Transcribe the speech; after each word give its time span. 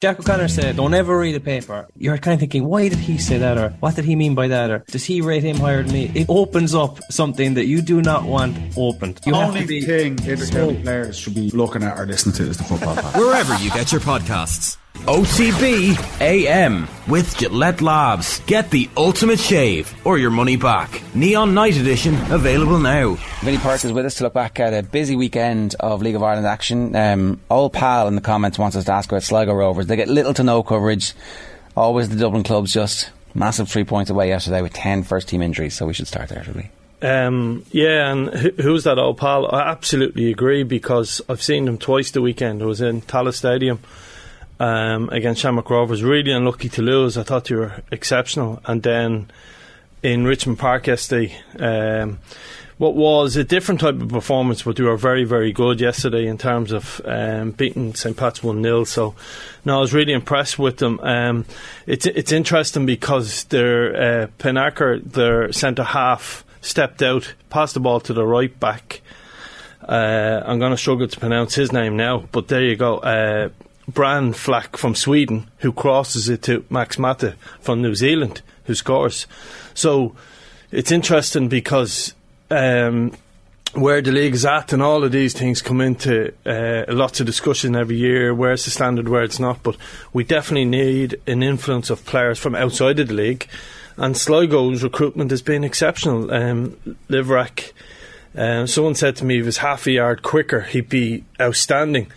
Jack 0.00 0.20
O'Connor 0.20 0.46
said, 0.46 0.76
don't 0.76 0.94
ever 0.94 1.18
read 1.18 1.34
a 1.34 1.40
paper. 1.40 1.88
You're 1.96 2.18
kind 2.18 2.34
of 2.34 2.38
thinking, 2.38 2.64
why 2.64 2.88
did 2.88 3.00
he 3.00 3.18
say 3.18 3.38
that? 3.38 3.58
Or 3.58 3.70
what 3.80 3.96
did 3.96 4.04
he 4.04 4.14
mean 4.14 4.36
by 4.36 4.46
that? 4.46 4.70
Or 4.70 4.84
does 4.86 5.04
he 5.04 5.20
rate 5.22 5.42
him 5.42 5.56
higher 5.56 5.82
than 5.82 5.92
me? 5.92 6.12
It 6.14 6.26
opens 6.28 6.72
up 6.72 7.00
something 7.10 7.54
that 7.54 7.66
you 7.66 7.82
do 7.82 8.00
not 8.00 8.22
want 8.22 8.56
opened. 8.76 9.18
You 9.26 9.32
the 9.32 9.38
only 9.38 9.62
to 9.62 9.66
be 9.66 9.80
thing 9.80 10.16
Inter 10.24 10.72
players 10.82 11.18
should 11.18 11.34
be 11.34 11.50
looking 11.50 11.82
at 11.82 11.98
or 11.98 12.06
listening 12.06 12.36
to 12.36 12.44
is 12.44 12.58
the 12.58 12.62
football 12.62 12.94
pod. 13.02 13.16
Wherever 13.16 13.56
you 13.56 13.70
get 13.70 13.90
your 13.90 14.00
podcasts. 14.00 14.76
OTB 15.06 16.20
AM 16.20 16.86
with 17.06 17.36
Gillette 17.38 17.80
Labs. 17.80 18.40
Get 18.40 18.70
the 18.70 18.90
ultimate 18.96 19.38
shave 19.38 19.94
or 20.04 20.18
your 20.18 20.30
money 20.30 20.56
back. 20.56 21.02
Neon 21.14 21.54
Night 21.54 21.76
Edition 21.76 22.14
available 22.30 22.78
now. 22.78 23.14
Vinny 23.40 23.58
Perth 23.58 23.84
is 23.84 23.92
with 23.92 24.04
us 24.04 24.16
to 24.16 24.24
look 24.24 24.34
back 24.34 24.60
at 24.60 24.74
a 24.74 24.82
busy 24.82 25.16
weekend 25.16 25.74
of 25.80 26.02
League 26.02 26.14
of 26.14 26.22
Ireland 26.22 26.46
action. 26.46 26.94
Um, 26.94 27.40
old 27.48 27.72
pal 27.72 28.08
in 28.08 28.16
the 28.16 28.20
comments 28.20 28.58
wants 28.58 28.76
us 28.76 28.84
to 28.84 28.92
ask 28.92 29.10
about 29.10 29.22
Sligo 29.22 29.54
Rovers. 29.54 29.86
They 29.86 29.96
get 29.96 30.08
little 30.08 30.34
to 30.34 30.42
no 30.42 30.62
coverage. 30.62 31.14
Always 31.76 32.08
the 32.10 32.16
Dublin 32.16 32.42
clubs 32.42 32.72
just 32.72 33.10
massive 33.34 33.70
three 33.70 33.84
points 33.84 34.10
away 34.10 34.28
yesterday 34.28 34.60
with 34.60 34.72
10 34.74 35.04
first 35.04 35.28
team 35.28 35.40
injuries. 35.40 35.74
So 35.74 35.86
we 35.86 35.94
should 35.94 36.08
start 36.08 36.28
there, 36.28 36.44
should 36.44 36.56
we? 36.56 36.70
Um, 37.00 37.64
yeah, 37.70 38.10
and 38.10 38.28
who, 38.34 38.50
who's 38.60 38.84
that 38.84 38.98
old 38.98 39.18
pal? 39.18 39.46
I 39.54 39.62
absolutely 39.70 40.30
agree 40.30 40.64
because 40.64 41.22
I've 41.28 41.42
seen 41.42 41.64
them 41.64 41.78
twice 41.78 42.10
the 42.10 42.20
weekend. 42.20 42.62
I 42.62 42.66
was 42.66 42.80
in 42.80 43.02
Tallaght 43.02 43.34
Stadium 43.34 43.78
um, 44.60 45.08
against 45.10 45.40
Shamrock 45.40 45.70
Rovers. 45.70 46.02
Really 46.02 46.32
unlucky 46.32 46.68
to 46.70 46.82
lose. 46.82 47.16
I 47.16 47.22
thought 47.22 47.50
you 47.50 47.58
were 47.58 47.82
exceptional. 47.90 48.60
And 48.64 48.82
then 48.82 49.30
in 50.02 50.24
Richmond 50.24 50.58
Park 50.58 50.86
yesterday, 50.86 51.36
um, 51.58 52.18
what 52.78 52.94
was 52.94 53.36
a 53.36 53.42
different 53.42 53.80
type 53.80 54.00
of 54.00 54.08
performance, 54.08 54.62
but 54.62 54.78
you 54.78 54.84
were 54.84 54.96
very, 54.96 55.24
very 55.24 55.52
good 55.52 55.80
yesterday 55.80 56.26
in 56.26 56.38
terms 56.38 56.70
of 56.70 57.00
um, 57.04 57.50
beating 57.50 57.94
St. 57.94 58.16
Pat's 58.16 58.42
1 58.42 58.62
0. 58.62 58.84
So, 58.84 59.14
no, 59.64 59.78
I 59.78 59.80
was 59.80 59.92
really 59.92 60.12
impressed 60.12 60.58
with 60.58 60.76
them. 60.78 61.00
Um, 61.00 61.44
it's, 61.86 62.06
it's 62.06 62.30
interesting 62.30 62.86
because 62.86 63.44
their 63.44 63.96
uh, 63.96 64.26
Pijnaker, 64.38 65.02
their 65.02 65.52
centre 65.52 65.82
half, 65.82 66.44
stepped 66.60 67.02
out, 67.02 67.34
passed 67.50 67.74
the 67.74 67.80
ball 67.80 67.98
to 68.00 68.12
the 68.12 68.24
right 68.24 68.58
back. 68.60 69.00
Uh, 69.82 70.42
I'm 70.44 70.58
going 70.58 70.70
to 70.70 70.76
struggle 70.76 71.08
to 71.08 71.18
pronounce 71.18 71.54
his 71.54 71.72
name 71.72 71.96
now, 71.96 72.28
but 72.30 72.46
there 72.46 72.62
you 72.62 72.76
go. 72.76 72.98
Uh, 72.98 73.48
Bran 73.88 74.34
Flack 74.34 74.76
from 74.76 74.94
Sweden, 74.94 75.50
who 75.58 75.72
crosses 75.72 76.28
it 76.28 76.42
to 76.42 76.64
Max 76.68 76.98
Mata 76.98 77.34
from 77.60 77.80
New 77.80 77.94
Zealand, 77.94 78.42
who 78.64 78.74
scores. 78.74 79.26
So 79.74 80.14
it's 80.70 80.92
interesting 80.92 81.48
because 81.48 82.14
um, 82.50 83.12
where 83.72 84.02
the 84.02 84.12
league 84.12 84.34
is 84.34 84.44
at 84.44 84.72
and 84.72 84.82
all 84.82 85.04
of 85.04 85.12
these 85.12 85.32
things 85.32 85.62
come 85.62 85.80
into 85.80 86.32
uh, 86.44 86.84
lots 86.88 87.20
of 87.20 87.26
discussion 87.26 87.74
every 87.74 87.96
year. 87.96 88.34
Where's 88.34 88.64
the 88.64 88.70
standard, 88.70 89.08
where 89.08 89.22
it's 89.22 89.40
not. 89.40 89.62
But 89.62 89.76
we 90.12 90.22
definitely 90.22 90.66
need 90.66 91.20
an 91.26 91.42
influence 91.42 91.90
of 91.90 92.04
players 92.04 92.38
from 92.38 92.54
outside 92.54 93.00
of 93.00 93.08
the 93.08 93.14
league. 93.14 93.48
And 93.96 94.16
Sligo's 94.16 94.82
recruitment 94.82 95.30
has 95.30 95.42
been 95.42 95.64
exceptional. 95.64 96.32
Um, 96.32 96.76
Liivak, 97.08 97.72
um, 98.36 98.66
someone 98.66 98.94
said 98.94 99.16
to 99.16 99.24
me, 99.24 99.36
if 99.36 99.42
he 99.42 99.46
was 99.46 99.58
half 99.58 99.86
a 99.86 99.92
yard 99.92 100.22
quicker, 100.22 100.60
he'd 100.60 100.88
be 100.88 101.24
outstanding. 101.40 102.10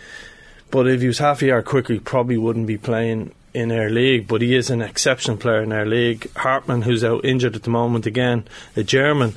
But 0.72 0.88
if 0.88 1.02
he 1.02 1.06
was 1.06 1.18
half 1.18 1.42
a 1.42 1.46
yard 1.46 1.66
quicker, 1.66 1.92
he 1.92 2.00
probably 2.00 2.38
wouldn't 2.38 2.66
be 2.66 2.78
playing 2.78 3.32
in 3.52 3.70
our 3.70 3.90
league. 3.90 4.26
But 4.26 4.40
he 4.40 4.56
is 4.56 4.70
an 4.70 4.80
exceptional 4.80 5.36
player 5.36 5.62
in 5.62 5.70
our 5.70 5.84
league. 5.84 6.32
Hartmann, 6.34 6.82
who's 6.82 7.04
out 7.04 7.24
injured 7.24 7.54
at 7.54 7.62
the 7.62 7.70
moment 7.70 8.06
again, 8.06 8.48
a 8.74 8.82
German, 8.82 9.34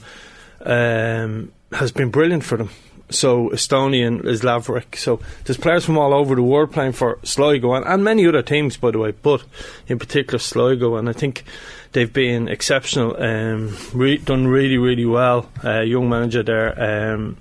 um, 0.61 1.51
has 1.73 1.91
been 1.91 2.09
brilliant 2.09 2.45
for 2.45 2.57
them. 2.57 2.69
So 3.09 3.49
Estonian 3.49 4.25
is 4.25 4.41
Lavrik. 4.41 4.95
So 4.95 5.19
there's 5.43 5.57
players 5.57 5.83
from 5.83 5.97
all 5.97 6.13
over 6.13 6.35
the 6.35 6.41
world 6.41 6.71
playing 6.71 6.93
for 6.93 7.19
Sligo 7.23 7.73
and, 7.73 7.85
and 7.85 8.03
many 8.03 8.25
other 8.25 8.41
teams, 8.41 8.77
by 8.77 8.91
the 8.91 8.99
way. 8.99 9.11
But 9.11 9.43
in 9.87 9.99
particular 9.99 10.39
Sligo, 10.39 10.95
and 10.95 11.09
I 11.09 11.13
think 11.13 11.43
they've 11.91 12.11
been 12.11 12.47
exceptional. 12.47 13.21
Um, 13.21 13.77
re- 13.93 14.17
done 14.17 14.47
really, 14.47 14.77
really 14.77 15.05
well. 15.05 15.49
Uh, 15.63 15.81
young 15.81 16.07
manager 16.09 16.43
there. 16.43 17.13
Um, 17.13 17.37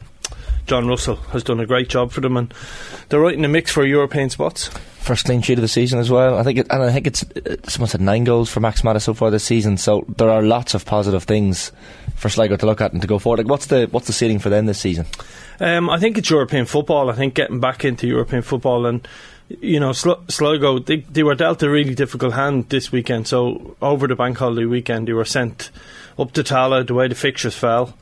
John 0.67 0.89
Russell 0.89 1.17
has 1.33 1.43
done 1.43 1.61
a 1.61 1.67
great 1.67 1.89
job 1.89 2.11
for 2.11 2.21
them, 2.21 2.37
and 2.37 2.53
they're 3.09 3.21
right 3.21 3.35
in 3.35 3.43
the 3.43 3.49
mix 3.49 3.71
for 3.71 3.85
European 3.85 4.31
spots. 4.31 4.69
First 4.99 5.27
clean 5.27 5.43
sheet 5.43 5.59
of 5.59 5.63
the 5.63 5.69
season 5.69 5.99
as 5.99 6.11
well. 6.11 6.39
I 6.39 6.43
think, 6.43 6.59
it, 6.59 6.67
and 6.71 6.83
I 6.83 6.91
think 6.91 7.07
it's 7.07 7.23
uh, 7.23 7.57
someone 7.65 7.91
said 7.91 8.01
nine 8.01 8.25
goals 8.25 8.51
for 8.51 8.61
Max 8.61 8.83
Mata 8.83 9.01
so 9.01 9.13
far 9.13 9.31
this 9.31 9.45
season. 9.45 9.77
So 9.77 10.07
there 10.17 10.31
are 10.31 10.43
lots 10.43 10.73
of 10.73 10.87
positive 10.87 11.25
things 11.25 11.73
for 12.17 12.31
Sligo 12.31 12.57
to 12.57 12.67
look 12.67 12.81
at 12.81 12.93
and 12.93 13.03
to 13.03 13.09
go 13.09 13.19
forward. 13.19 13.41
Like, 13.41 13.49
what's 13.49 13.67
the 13.67 13.87
what's 13.91 14.07
the 14.07 14.15
ceiling 14.15 14.39
for 14.39 14.49
them 14.49 14.65
this 14.65 14.81
season? 14.81 15.05
Um, 15.61 15.91
I 15.91 15.99
think 15.99 16.17
it's 16.17 16.31
European 16.31 16.65
football. 16.65 17.11
I 17.11 17.15
think 17.15 17.35
getting 17.35 17.61
back 17.61 17.85
into 17.85 18.07
European 18.07 18.43
football 18.43 18.87
and 18.87 19.07
you 19.61 19.79
know, 19.79 19.93
Sl- 19.93 20.25
Sligo, 20.29 20.79
they, 20.79 20.97
they 21.01 21.23
were 21.23 21.35
dealt 21.35 21.63
a 21.63 21.69
really 21.69 21.95
difficult 21.95 22.33
hand 22.33 22.71
this 22.71 22.91
weekend. 22.91 23.29
So, 23.29 23.77
over 23.83 24.07
the 24.07 24.17
bank 24.17 24.39
holiday 24.39 24.65
weekend, 24.65 25.07
they 25.07 25.13
were 25.13 25.27
sent 25.27 25.71
up 26.19 26.33
to 26.33 26.43
Tallaght 26.43 26.87
the 26.87 26.95
way 26.95 27.09
the 27.09 27.15
fixtures 27.15 27.55
fell 27.55 27.95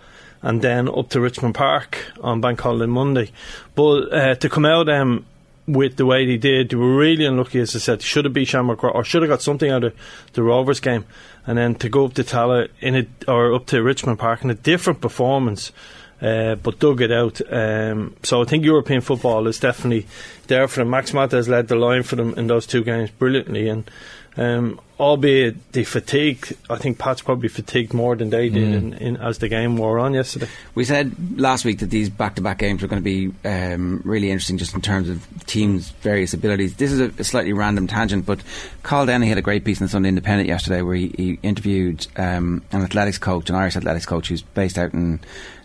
and 0.42 0.60
then 0.60 0.88
up 0.88 1.08
to 1.10 1.20
Richmond 1.20 1.54
Park 1.54 2.04
on 2.20 2.40
Bank 2.40 2.60
Holiday 2.60 2.86
Monday. 2.86 3.30
But 3.74 4.12
uh, 4.12 4.34
to 4.34 4.48
come 4.48 4.66
out 4.66 4.88
um, 4.88 5.24
with 5.66 5.96
the 5.96 6.06
way 6.06 6.26
they 6.26 6.36
did, 6.36 6.70
they 6.70 6.76
were 6.76 6.96
really 6.96 7.24
unlucky, 7.24 7.60
as 7.60 7.74
I 7.76 7.78
said. 7.78 8.02
Should 8.02 8.24
have 8.24 8.34
beat 8.34 8.48
Shamrock 8.48 8.82
or 8.82 9.04
should 9.04 9.22
have 9.22 9.30
got 9.30 9.42
something 9.42 9.70
out 9.70 9.84
of 9.84 9.94
the 10.32 10.42
Rovers 10.42 10.80
game, 10.80 11.04
and 11.46 11.56
then 11.56 11.76
to 11.76 11.88
go 11.88 12.04
up 12.04 12.14
to 12.14 12.24
Tallaght 12.24 12.70
in 12.80 12.96
a, 12.96 13.06
or 13.30 13.54
up 13.54 13.66
to 13.66 13.82
Richmond 13.82 14.18
Park 14.18 14.42
in 14.44 14.50
a 14.50 14.54
different 14.54 15.00
performance. 15.00 15.72
Uh, 16.20 16.54
but 16.54 16.78
dug 16.78 17.00
it 17.00 17.10
out. 17.10 17.40
Um, 17.52 18.14
so 18.22 18.42
I 18.42 18.44
think 18.44 18.64
European 18.64 19.00
football 19.00 19.48
is 19.48 19.58
definitely 19.58 20.06
there 20.46 20.68
for 20.68 20.78
them. 20.78 20.90
Max 20.90 21.12
Mata 21.12 21.34
has 21.34 21.48
led 21.48 21.66
the 21.66 21.74
line 21.74 22.04
for 22.04 22.14
them 22.14 22.34
in 22.34 22.46
those 22.46 22.64
two 22.64 22.84
games 22.84 23.10
brilliantly, 23.10 23.68
and 23.68 23.90
um, 24.36 24.80
albeit 24.98 25.72
the 25.72 25.84
fatigue, 25.84 26.56
I 26.70 26.76
think 26.76 26.98
Pat's 26.98 27.20
probably 27.22 27.48
fatigued 27.48 27.92
more 27.92 28.14
than 28.16 28.30
they 28.30 28.48
did 28.48 28.68
Mm. 28.68 28.74
in, 28.74 28.92
in, 28.94 29.16
as 29.16 29.38
the 29.38 29.48
game 29.48 29.76
wore 29.76 29.98
on 29.98 30.14
yesterday. 30.14 30.46
We 30.74 30.84
said 30.84 31.38
last 31.38 31.64
week 31.64 31.80
that 31.80 31.90
these 31.90 32.08
back-to-back 32.08 32.58
games 32.58 32.80
were 32.82 32.88
going 32.88 33.02
to 33.02 33.04
be 33.04 33.32
um, 33.46 34.00
really 34.04 34.30
interesting, 34.30 34.58
just 34.58 34.74
in 34.74 34.80
terms 34.80 35.08
of 35.08 35.26
teams' 35.46 35.90
various 36.02 36.32
abilities. 36.32 36.76
This 36.76 36.92
is 36.92 37.00
a, 37.00 37.12
a 37.18 37.24
slightly 37.24 37.52
random 37.52 37.86
tangent, 37.88 38.24
but 38.24 38.40
Cathal 38.84 39.06
Dennehy 39.06 39.28
had 39.28 39.38
a 39.38 39.42
great 39.42 39.64
piece 39.64 39.80
in 39.80 39.86
the 39.86 39.90
Sunday 39.90 40.08
Independent 40.08 40.48
yesterday, 40.48 40.82
where 40.82 40.94
he, 40.94 41.12
he 41.16 41.38
interviewed 41.42 42.06
um, 42.16 42.62
an 42.72 42.82
athletics 42.82 43.18
coach, 43.18 43.50
an 43.50 43.56
Irish 43.56 43.76
athletics 43.76 44.06
coach, 44.06 44.28
who's 44.28 44.42
based 44.42 44.78
out 44.78 44.92
in 44.94 45.20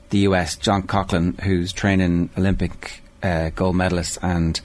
the 0.09 0.19
US, 0.19 0.55
John 0.55 0.83
Coughlin, 0.83 1.39
who's 1.41 1.71
training 1.73 2.29
Olympic 2.37 3.01
uh, 3.21 3.49
gold 3.55 3.75
medalists 3.75 4.17
and 4.21 4.59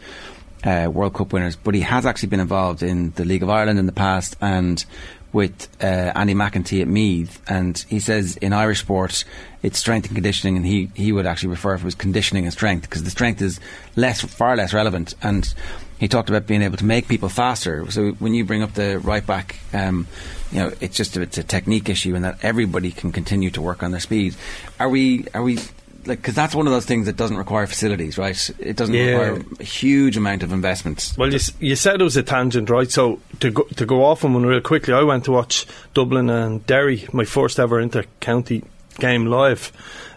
uh, 0.64 0.90
World 0.92 1.14
Cup 1.14 1.32
winners, 1.32 1.56
but 1.56 1.74
he 1.74 1.80
has 1.80 2.06
actually 2.06 2.28
been 2.28 2.40
involved 2.40 2.82
in 2.82 3.10
the 3.12 3.24
League 3.24 3.42
of 3.42 3.50
Ireland 3.50 3.78
in 3.78 3.86
the 3.86 3.92
past 3.92 4.36
and 4.40 4.84
with 5.32 5.68
uh, 5.82 6.12
Andy 6.14 6.34
McEntee 6.34 6.82
at 6.82 6.88
Meath. 6.88 7.40
And 7.48 7.78
he 7.88 8.00
says 8.00 8.36
in 8.36 8.52
Irish 8.52 8.80
sport, 8.80 9.24
it's 9.62 9.78
strength 9.78 10.06
and 10.06 10.14
conditioning, 10.14 10.56
and 10.56 10.66
he, 10.66 10.90
he 10.94 11.12
would 11.12 11.26
actually 11.26 11.50
refer 11.50 11.76
to 11.76 11.84
it 11.84 11.86
as 11.86 11.94
conditioning 11.94 12.44
and 12.44 12.52
strength 12.52 12.82
because 12.82 13.02
the 13.02 13.10
strength 13.10 13.40
is 13.40 13.58
less, 13.96 14.20
far 14.20 14.56
less 14.56 14.74
relevant. 14.74 15.14
And 15.22 15.52
he 15.98 16.08
talked 16.08 16.28
about 16.28 16.46
being 16.46 16.62
able 16.62 16.76
to 16.76 16.84
make 16.84 17.08
people 17.08 17.28
faster. 17.28 17.90
So 17.90 18.10
when 18.12 18.34
you 18.34 18.44
bring 18.44 18.62
up 18.62 18.74
the 18.74 18.98
right 18.98 19.24
back, 19.24 19.58
um, 19.72 20.06
you 20.50 20.58
know, 20.58 20.72
it's 20.80 20.96
just 20.96 21.16
a, 21.16 21.22
it's 21.22 21.38
a 21.38 21.44
technique 21.44 21.88
issue, 21.88 22.14
and 22.14 22.24
that 22.24 22.38
everybody 22.42 22.90
can 22.90 23.12
continue 23.12 23.50
to 23.52 23.62
work 23.62 23.82
on 23.82 23.92
their 23.92 24.00
speed. 24.00 24.34
Are 24.78 24.88
we? 24.88 25.26
Are 25.32 25.42
we? 25.42 25.58
Like, 26.04 26.18
because 26.18 26.34
that's 26.34 26.54
one 26.54 26.66
of 26.66 26.72
those 26.72 26.84
things 26.86 27.06
that 27.06 27.16
doesn't 27.16 27.36
require 27.36 27.66
facilities, 27.66 28.18
right? 28.18 28.50
It 28.58 28.76
doesn't 28.76 28.94
Yeah. 28.94 29.18
require 29.18 29.44
a 29.60 29.62
huge 29.64 30.16
amount 30.16 30.42
of 30.42 30.52
investments. 30.52 31.16
Well, 31.16 31.32
you, 31.32 31.38
you 31.60 31.76
said 31.76 32.00
it 32.00 32.04
was 32.04 32.16
a 32.16 32.22
tangent, 32.24 32.68
right? 32.70 32.90
So 32.90 33.20
to 33.40 33.50
go, 33.50 33.62
to 33.76 33.86
go 33.86 34.04
off 34.04 34.24
on 34.24 34.34
one 34.34 34.44
real 34.44 34.60
quickly, 34.60 34.94
I 34.94 35.02
went 35.02 35.24
to 35.26 35.32
watch 35.32 35.66
Dublin 35.94 36.28
and 36.28 36.66
Derry, 36.66 37.06
my 37.12 37.24
first 37.24 37.60
ever 37.60 37.78
inter-county 37.80 38.64
game 38.98 39.26
live, 39.26 39.70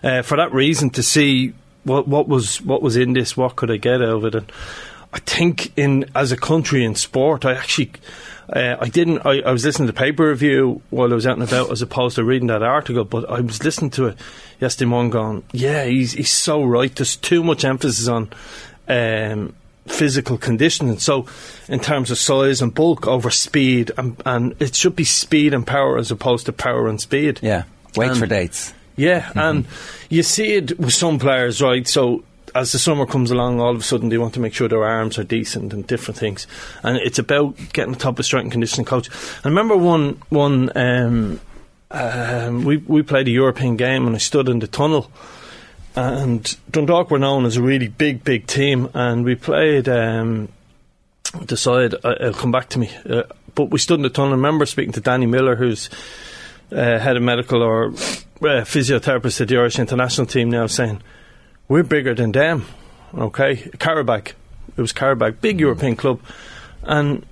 uh, 0.03 0.21
for 0.23 0.37
that 0.37 0.51
reason 0.53 0.89
to 0.91 1.03
see 1.03 1.53
what 1.83 2.07
what 2.07 2.27
was 2.27 2.61
what 2.63 2.81
was 2.81 2.97
in 2.97 3.13
this, 3.13 3.37
what 3.37 3.55
could 3.55 3.69
I 3.69 3.77
get 3.77 4.01
out 4.01 4.09
of 4.09 4.25
it, 4.25 4.33
and 4.35 4.51
I 5.15 5.19
think 5.19 5.71
in 5.77 6.05
as 6.13 6.31
a 6.33 6.37
country 6.37 6.83
in 6.83 6.93
sport, 6.95 7.45
I 7.45 7.53
actually. 7.53 7.91
Uh, 8.47 8.75
I 8.79 8.89
didn't. 8.89 9.25
I, 9.25 9.39
I 9.39 9.51
was 9.51 9.65
listening 9.65 9.87
to 9.87 9.91
the 9.93 9.97
paper 9.97 10.27
review 10.29 10.81
while 10.91 11.11
I 11.11 11.15
was 11.15 11.25
out 11.25 11.33
and 11.39 11.41
about, 11.47 11.71
as 11.71 11.81
opposed 11.81 12.17
to 12.17 12.23
reading 12.23 12.49
that 12.49 12.61
article. 12.61 13.03
But 13.03 13.27
I 13.27 13.39
was 13.39 13.63
listening 13.63 13.89
to 13.91 14.07
it 14.09 14.17
yesterday 14.59 14.87
morning, 14.89 15.09
going, 15.09 15.43
"Yeah, 15.51 15.85
he's 15.85 16.11
he's 16.11 16.29
so 16.29 16.63
right. 16.63 16.93
There's 16.93 17.15
too 17.15 17.43
much 17.43 17.65
emphasis 17.65 18.07
on 18.07 18.29
um, 18.87 19.55
physical 19.87 20.37
conditioning. 20.37 20.99
So, 20.99 21.25
in 21.67 21.79
terms 21.79 22.11
of 22.11 22.19
size 22.19 22.61
and 22.61 22.71
bulk 22.71 23.07
over 23.07 23.31
speed, 23.31 23.91
and, 23.97 24.21
and 24.27 24.53
it 24.59 24.75
should 24.75 24.95
be 24.95 25.05
speed 25.05 25.53
and 25.55 25.65
power 25.65 25.97
as 25.97 26.11
opposed 26.11 26.45
to 26.45 26.53
power 26.53 26.87
and 26.87 27.01
speed. 27.01 27.39
Yeah, 27.41 27.63
wait 27.95 28.11
And- 28.11 28.19
for 28.19 28.27
dates. 28.27 28.73
Yeah, 28.97 29.29
and 29.35 29.65
you 30.09 30.23
see 30.23 30.53
it 30.53 30.79
with 30.79 30.93
some 30.93 31.19
players, 31.19 31.61
right? 31.61 31.85
So 31.87 32.23
as 32.55 32.71
the 32.71 32.79
summer 32.79 33.05
comes 33.05 33.29
along, 33.31 33.59
all 33.59 33.75
of 33.75 33.81
a 33.81 33.83
sudden 33.83 34.09
they 34.09 34.17
want 34.17 34.33
to 34.33 34.39
make 34.39 34.53
sure 34.53 34.67
their 34.67 34.85
arms 34.85 35.19
are 35.19 35.23
decent 35.23 35.73
and 35.73 35.85
different 35.85 36.17
things, 36.17 36.47
and 36.83 36.97
it's 36.97 37.19
about 37.19 37.55
getting 37.73 37.93
the 37.93 37.99
top 37.99 38.17
of 38.17 38.25
strength 38.25 38.45
and 38.45 38.51
conditioning 38.53 38.85
coach. 38.85 39.09
I 39.43 39.49
remember 39.49 39.75
one 39.75 40.21
one 40.29 40.71
um, 40.75 41.41
um, 41.91 42.63
we 42.63 42.77
we 42.77 43.03
played 43.03 43.27
a 43.27 43.31
European 43.31 43.75
game 43.75 44.07
and 44.07 44.15
I 44.15 44.19
stood 44.19 44.49
in 44.49 44.59
the 44.59 44.67
tunnel. 44.67 45.11
And 45.97 46.57
Dundalk 46.69 47.09
were 47.09 47.19
known 47.19 47.45
as 47.45 47.55
a 47.55 47.61
really 47.61 47.87
big, 47.87 48.25
big 48.25 48.47
team, 48.47 48.89
and 48.93 49.23
we 49.23 49.35
played 49.35 49.87
um, 49.87 50.49
decide 51.45 51.93
uh, 52.03 52.15
it'll 52.19 52.33
come 52.33 52.51
back 52.51 52.67
to 52.69 52.79
me. 52.79 52.89
Uh, 53.09 53.23
but 53.53 53.69
we 53.69 53.79
stood 53.79 53.99
in 53.99 54.03
the 54.03 54.09
tunnel. 54.09 54.33
I 54.33 54.35
remember 54.35 54.65
speaking 54.65 54.91
to 54.93 54.99
Danny 54.99 55.25
Miller, 55.25 55.55
who's 55.55 55.89
uh, 56.69 56.99
head 56.99 57.15
of 57.15 57.23
medical 57.23 57.63
or 57.63 57.87
uh, 57.87 58.65
physiotherapist 58.65 59.39
at 59.39 59.47
the 59.47 59.57
Irish 59.57 59.79
international 59.79 60.27
team 60.27 60.49
now, 60.49 60.67
saying 60.67 61.01
we're 61.67 61.83
bigger 61.83 62.13
than 62.13 62.31
them. 62.31 62.65
Okay, 63.13 63.55
Qarabag, 63.55 64.33
it 64.75 64.81
was 64.81 64.93
Qarabag, 64.93 65.41
big 65.41 65.57
mm. 65.57 65.61
European 65.61 65.95
club, 65.95 66.19
and 66.83 67.25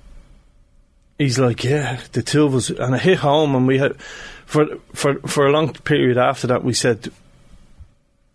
he's 1.18 1.38
like, 1.38 1.62
yeah, 1.64 2.00
the 2.12 2.22
two 2.22 2.44
of 2.44 2.54
us, 2.54 2.70
and 2.70 2.94
I 2.94 2.98
hit 2.98 3.18
home, 3.18 3.54
and 3.54 3.66
we 3.66 3.78
had 3.78 4.00
for 4.46 4.76
for 4.94 5.18
for 5.20 5.46
a 5.46 5.52
long 5.52 5.72
period 5.72 6.16
after 6.16 6.46
that, 6.48 6.64
we 6.64 6.72
said 6.72 7.10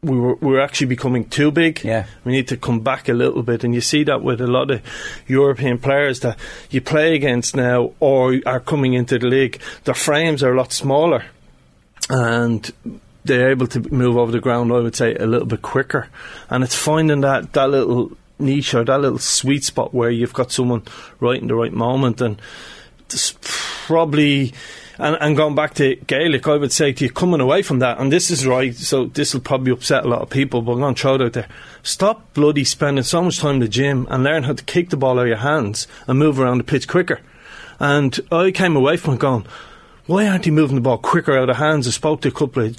we 0.01 0.17
were 0.17 0.35
we 0.35 0.51
were 0.51 0.61
actually 0.61 0.87
becoming 0.87 1.27
too 1.27 1.51
big. 1.51 1.83
Yeah. 1.83 2.05
we 2.23 2.31
need 2.31 2.47
to 2.49 2.57
come 2.57 2.79
back 2.81 3.09
a 3.09 3.13
little 3.13 3.43
bit, 3.43 3.63
and 3.63 3.73
you 3.73 3.81
see 3.81 4.03
that 4.05 4.21
with 4.21 4.41
a 4.41 4.47
lot 4.47 4.71
of 4.71 4.81
European 5.27 5.77
players 5.77 6.21
that 6.21 6.37
you 6.69 6.81
play 6.81 7.15
against 7.15 7.55
now 7.55 7.93
or 7.99 8.39
are 8.45 8.59
coming 8.59 8.93
into 8.93 9.19
the 9.19 9.27
league. 9.27 9.59
Their 9.83 9.95
frames 9.95 10.43
are 10.43 10.53
a 10.53 10.57
lot 10.57 10.71
smaller, 10.71 11.25
and 12.09 12.71
they're 13.25 13.51
able 13.51 13.67
to 13.67 13.93
move 13.93 14.17
over 14.17 14.31
the 14.31 14.39
ground. 14.39 14.71
I 14.71 14.79
would 14.79 14.95
say 14.95 15.15
a 15.15 15.25
little 15.25 15.47
bit 15.47 15.61
quicker, 15.61 16.09
and 16.49 16.63
it's 16.63 16.75
finding 16.75 17.21
that 17.21 17.53
that 17.53 17.69
little 17.69 18.11
niche 18.37 18.73
or 18.73 18.83
that 18.85 19.01
little 19.01 19.19
sweet 19.19 19.63
spot 19.63 19.93
where 19.93 20.09
you've 20.09 20.33
got 20.33 20.51
someone 20.51 20.83
right 21.19 21.41
in 21.41 21.47
the 21.47 21.55
right 21.55 21.73
moment, 21.73 22.21
and 22.21 22.41
it's 23.09 23.35
probably 23.41 24.53
and, 24.99 25.17
and 25.21 25.37
going 25.37 25.55
back 25.55 25.75
to 25.75 25.95
Gaelic, 25.95 26.45
I 26.47 26.57
would 26.57 26.73
say 26.73 26.91
to 26.91 27.05
you, 27.05 27.09
coming 27.09 27.39
away 27.39 27.61
from 27.61 27.79
that, 27.79 27.99
and 27.99 28.11
this 28.11 28.29
is 28.29 28.45
right, 28.45 28.75
so 28.75 29.05
this 29.05 29.33
will 29.33 29.41
probably 29.41 29.71
upset 29.71 30.03
a 30.05 30.09
lot 30.09 30.21
of 30.21 30.29
people, 30.29 30.61
but 30.61 30.73
I'm 30.73 30.79
going 30.79 30.93
to 30.93 31.01
throw 31.01 31.15
it 31.15 31.21
out 31.21 31.33
there. 31.33 31.47
Stop 31.83 32.33
bloody 32.33 32.65
spending 32.65 33.05
so 33.05 33.21
much 33.21 33.39
time 33.39 33.55
in 33.55 33.59
the 33.61 33.69
gym 33.69 34.05
and 34.09 34.25
learn 34.25 34.43
how 34.43 34.53
to 34.53 34.63
kick 34.65 34.89
the 34.89 34.97
ball 34.97 35.17
out 35.17 35.23
of 35.23 35.27
your 35.29 35.37
hands 35.37 35.87
and 36.05 36.19
move 36.19 36.37
around 36.37 36.57
the 36.57 36.65
pitch 36.65 36.89
quicker. 36.89 37.21
And 37.79 38.19
I 38.29 38.51
came 38.51 38.75
away 38.75 38.97
from 38.97 39.13
it 39.13 39.21
going, 39.21 39.45
why 40.05 40.27
aren't 40.27 40.45
you 40.45 40.51
moving 40.51 40.75
the 40.75 40.81
ball 40.81 40.97
quicker 40.97 41.37
out 41.37 41.49
of 41.49 41.55
hands? 41.55 41.87
I 41.87 41.91
spoke 41.91 42.21
to 42.21 42.27
a 42.27 42.31
couple 42.31 42.65
of 42.65 42.77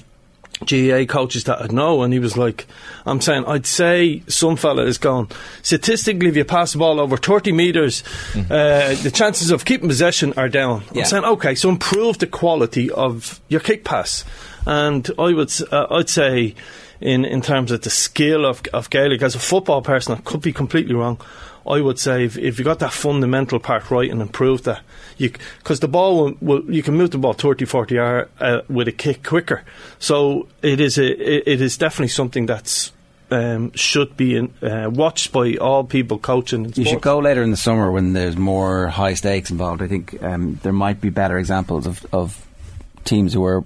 GAA 0.65 1.05
coaches 1.11 1.45
that 1.45 1.61
I'd 1.61 1.71
know, 1.71 2.03
and 2.03 2.13
he 2.13 2.19
was 2.19 2.37
like, 2.37 2.67
I'm 3.05 3.21
saying, 3.21 3.45
I'd 3.45 3.65
say 3.65 4.23
some 4.27 4.55
fella 4.55 4.83
is 4.85 4.97
gone. 4.97 5.29
Statistically, 5.61 6.29
if 6.29 6.35
you 6.35 6.45
pass 6.45 6.73
the 6.73 6.79
ball 6.79 6.99
over 6.99 7.17
30 7.17 7.51
metres, 7.51 8.03
mm-hmm. 8.31 8.51
uh, 8.51 9.01
the 9.03 9.11
chances 9.11 9.51
of 9.51 9.65
keeping 9.65 9.87
possession 9.87 10.33
are 10.37 10.49
down. 10.49 10.83
Yeah. 10.91 11.01
I'm 11.01 11.07
saying, 11.07 11.25
okay, 11.25 11.55
so 11.55 11.69
improve 11.69 12.19
the 12.19 12.27
quality 12.27 12.91
of 12.91 13.39
your 13.49 13.59
kick 13.59 13.83
pass. 13.83 14.23
And 14.65 15.09
I 15.17 15.33
would, 15.33 15.51
uh, 15.71 15.87
I'd 15.89 16.09
say, 16.09 16.55
in, 16.99 17.25
in 17.25 17.41
terms 17.41 17.71
of 17.71 17.81
the 17.81 17.89
skill 17.89 18.45
of, 18.45 18.61
of 18.73 18.89
Gaelic, 18.89 19.21
as 19.23 19.35
a 19.35 19.39
football 19.39 19.81
person, 19.81 20.15
I 20.15 20.21
could 20.21 20.41
be 20.41 20.53
completely 20.53 20.93
wrong. 20.93 21.19
I 21.67 21.81
would 21.81 21.99
say 21.99 22.25
if, 22.25 22.37
if 22.37 22.57
you 22.59 22.65
got 22.65 22.79
that 22.79 22.93
fundamental 22.93 23.59
part 23.59 23.91
right 23.91 24.09
and 24.09 24.21
improved 24.21 24.65
that, 24.65 24.81
because 25.29 25.79
the 25.79 25.87
ball 25.87 26.23
will, 26.23 26.37
will, 26.41 26.71
you 26.71 26.83
can 26.83 26.95
move 26.95 27.11
the 27.11 27.17
ball 27.17 27.33
30, 27.33 27.65
40 27.65 27.95
yard 27.95 28.29
uh, 28.39 28.61
with 28.67 28.87
a 28.87 28.91
kick 28.91 29.23
quicker. 29.23 29.63
So 29.99 30.47
it 30.61 30.79
is 30.79 30.97
a, 30.97 31.05
it, 31.05 31.43
it 31.47 31.61
is 31.61 31.77
definitely 31.77 32.09
something 32.09 32.45
that's 32.45 32.91
um, 33.31 33.71
should 33.73 34.17
be 34.17 34.35
in, 34.35 34.53
uh, 34.61 34.89
watched 34.89 35.31
by 35.31 35.55
all 35.55 35.83
people 35.83 36.17
coaching. 36.17 36.73
You 36.75 36.85
should 36.85 37.01
go 37.01 37.19
later 37.19 37.41
in 37.41 37.51
the 37.51 37.57
summer 37.57 37.91
when 37.91 38.13
there's 38.13 38.37
more 38.37 38.87
high 38.87 39.13
stakes 39.13 39.49
involved. 39.49 39.81
I 39.81 39.87
think 39.87 40.21
um, 40.21 40.59
there 40.63 40.73
might 40.73 40.99
be 40.99 41.09
better 41.09 41.37
examples 41.37 41.87
of, 41.87 42.05
of 42.13 42.47
teams 43.05 43.33
who 43.33 43.43
are 43.45 43.63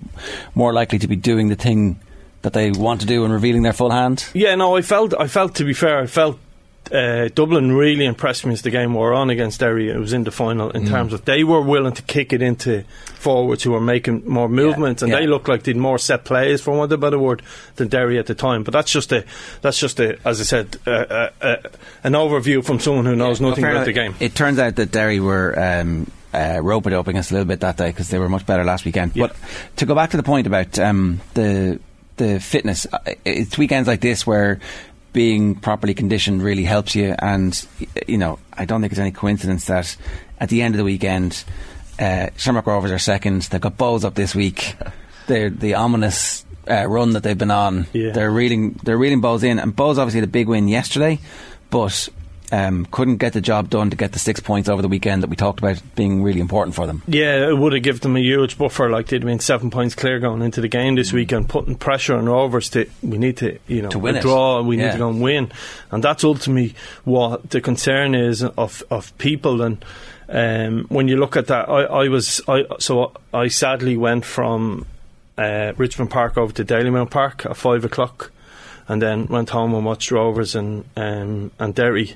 more 0.54 0.72
likely 0.72 1.00
to 1.00 1.08
be 1.08 1.16
doing 1.16 1.50
the 1.50 1.56
thing 1.56 2.00
that 2.44 2.54
they 2.54 2.70
want 2.72 3.02
to 3.02 3.08
do 3.08 3.24
and 3.24 3.34
revealing 3.34 3.64
their 3.64 3.74
full 3.74 3.90
hand. 3.90 4.24
Yeah, 4.36 4.54
no, 4.54 4.76
I 4.78 4.84
felt, 4.84 5.16
I 5.20 5.28
felt 5.28 5.56
to 5.56 5.66
be 5.66 5.74
fair, 5.74 6.00
I 6.00 6.06
felt 6.06 6.40
uh, 6.92 7.30
Dublin 7.34 7.72
really 7.72 8.06
impressed 8.06 8.46
me 8.46 8.54
as 8.54 8.62
the 8.62 8.70
game 8.70 8.94
wore 8.94 9.14
on 9.14 9.30
against 9.30 9.60
Derry. 9.60 9.90
It 9.90 9.98
was 9.98 10.14
in 10.14 10.24
the 10.24 10.32
final 10.32 10.70
in 10.72 10.84
mm. 10.84 10.90
terms 10.90 11.14
of 11.14 11.26
they 11.26 11.44
were 11.44 11.62
willing 11.62 11.94
to 11.94 12.02
kick 12.04 12.32
it 12.32 12.42
into 12.42 12.84
forwards 13.06 13.64
who 13.64 13.72
were 13.72 13.82
making 13.82 14.28
more 14.30 14.48
movements, 14.48 15.02
yeah, 15.02 15.06
and 15.06 15.14
yeah. 15.14 15.20
they 15.20 15.28
looked 15.28 15.48
like 15.48 15.66
would 15.66 15.78
more 15.78 15.98
set 15.98 16.26
plays, 16.26 16.62
for 16.62 16.72
want 16.72 16.92
of 16.92 17.00
a 17.00 17.02
better 17.02 17.18
word, 17.18 17.42
than 17.78 17.88
Derry 17.88 18.20
at 18.20 18.28
the 18.28 18.36
time. 18.36 18.64
But 18.64 18.74
that's 18.74 18.92
just 18.92 19.12
a 19.12 19.26
that's 19.62 19.80
just 19.80 20.00
a 20.00 20.18
as 20.26 20.40
I 20.40 20.44
said 20.44 20.78
uh, 20.86 20.92
uh, 20.92 21.30
uh 21.42 21.56
an 22.04 22.14
overview 22.14 22.64
from 22.64 22.80
someone 22.80 23.06
who 23.06 23.16
knows 23.16 23.42
yeah, 23.42 23.50
nothing 23.50 23.66
about 23.66 23.86
the 23.86 23.94
game. 23.94 24.16
It 24.20 24.36
turns 24.36 24.60
out 24.60 24.76
that 24.76 24.92
Derry 24.92 25.20
were. 25.20 25.58
Um, 25.58 26.12
uh, 26.34 26.60
rope 26.62 26.86
it 26.86 26.92
up 26.92 27.08
against 27.08 27.32
a 27.32 27.34
little 27.34 27.48
bit 27.48 27.62
that 27.62 27.78
day 27.78 27.88
because 27.88 28.10
they 28.10 28.20
were 28.20 28.28
much 28.28 28.46
better 28.46 28.66
last 28.66 28.84
weekend. 28.84 29.14
But 29.14 29.34
to 29.78 29.86
go 29.86 29.96
back 29.96 30.10
to 30.10 30.18
the 30.18 30.24
point 30.24 30.48
about 30.48 30.78
um, 30.78 31.22
the 31.34 31.80
the 32.18 32.42
fitness, 32.42 32.86
uh, 32.92 33.00
it's 33.24 33.58
weekends 33.58 33.88
like 33.88 34.02
this 34.02 34.28
where 34.28 34.60
being 35.16 35.56
properly 35.56 35.94
conditioned 35.94 36.44
really 36.44 36.66
helps 36.66 36.94
you. 36.94 37.16
And, 37.18 37.66
you 38.06 38.18
know, 38.18 38.38
I 38.52 38.66
don't 38.66 38.82
think 38.82 38.92
it's 38.92 39.00
any 39.00 39.12
coincidence 39.12 39.64
that 39.68 39.96
at 40.42 40.50
the 40.50 40.62
end 40.62 40.76
of 40.76 40.78
the 40.78 40.84
weekend, 40.84 41.46
uh, 41.98 42.28
Shamrock 42.36 42.68
Rovers 42.68 42.92
are 42.92 43.00
second. 43.00 43.44
They've 43.44 43.62
got 43.62 43.78
Bohs 43.78 44.04
up 44.04 44.14
this 44.14 44.36
week. 44.36 44.76
They're 45.28 45.50
the 45.50 45.76
ominous 45.76 46.46
uh, 46.70 46.86
run 46.88 47.12
that 47.12 47.24
they've 47.24 47.38
been 47.38 47.50
on. 47.50 47.88
Yeah. 47.94 48.12
They're 48.12 48.30
reeling, 48.30 48.74
they're 48.84 48.98
reeling 48.98 49.22
Bohs 49.22 49.44
in. 49.44 49.58
And 49.58 49.74
Bohs 49.74 49.98
obviously 49.98 50.20
had 50.20 50.28
a 50.28 50.32
big 50.32 50.50
win 50.50 50.68
yesterday, 50.68 51.20
but 51.70 52.10
um, 52.52 52.86
couldn't 52.92 53.18
get 53.18 53.34
the 53.34 53.42
job 53.42 53.70
done 53.70 53.90
to 53.90 53.96
get 53.96 54.12
the 54.12 54.20
six 54.20 54.40
points 54.40 54.70
over 54.70 54.82
the 54.82 54.88
weekend 54.88 55.24
that 55.24 55.30
we 55.30 55.36
talked 55.36 55.60
about 55.60 55.82
being 55.96 56.24
really 56.24 56.40
important 56.40 56.76
for 56.76 56.86
them. 56.88 57.02
Yeah, 57.08 57.50
it 57.50 57.58
would 57.58 57.74
have 57.74 57.84
given 57.84 58.02
them 58.02 58.16
a 58.18 58.22
huge 58.22 58.58
buffer. 58.58 58.90
Like 58.90 59.08
they'd 59.08 59.26
been 59.26 59.40
seven 59.40 59.70
points 59.72 59.96
clear 59.96 60.20
going 60.20 60.42
into 60.42 60.62
the 60.62 60.68
game 60.68 60.96
this 60.96 61.12
weekend, 61.12 61.50
putting 61.50 61.76
pressure 61.76 62.16
on 62.16 62.28
Rovers 62.28 62.70
to 62.70 62.88
we 63.02 63.18
need 63.18 63.38
to 63.38 63.58
you 63.68 63.82
know 63.82 63.90
to 63.90 64.00
win 64.00 64.22
draw. 64.22 64.60
And 64.60 64.68
we 64.68 64.78
yeah. 64.78 64.86
need 64.88 64.92
to 64.94 64.98
go 64.98 65.10
and 65.10 65.22
win, 65.22 65.52
and 65.92 66.04
that's 66.04 66.24
ultimately 66.24 66.76
what 67.04 67.50
the 67.50 67.62
concern 67.62 68.16
is 68.16 68.44
of 68.44 68.84
of 68.90 69.18
people. 69.18 69.62
And 69.62 69.84
um, 70.30 70.86
when 70.90 71.08
you 71.08 71.18
look 71.18 71.36
at 71.36 71.48
that, 71.48 71.70
I, 71.70 71.84
I 71.84 72.08
was 72.08 72.42
I 72.48 72.66
so 72.80 73.14
I 73.34 73.48
sadly 73.48 73.98
went 73.98 74.26
from. 74.26 74.86
Uh, 75.38 75.74
Richmond 75.76 76.12
Park 76.12 76.38
over 76.38 76.54
to 76.54 76.64
Dalymount 76.64 77.10
Park 77.10 77.46
at 77.46 77.58
five 77.58 77.84
o'clock 77.84 78.32
and 78.88 79.02
then 79.02 79.28
went 79.28 79.50
home 79.50 79.74
and 79.74 79.86
watched 79.86 80.12
Rovers 80.12 80.56
and 80.56 80.86
um, 80.96 81.52
and 81.60 81.74
Derry 81.74 82.16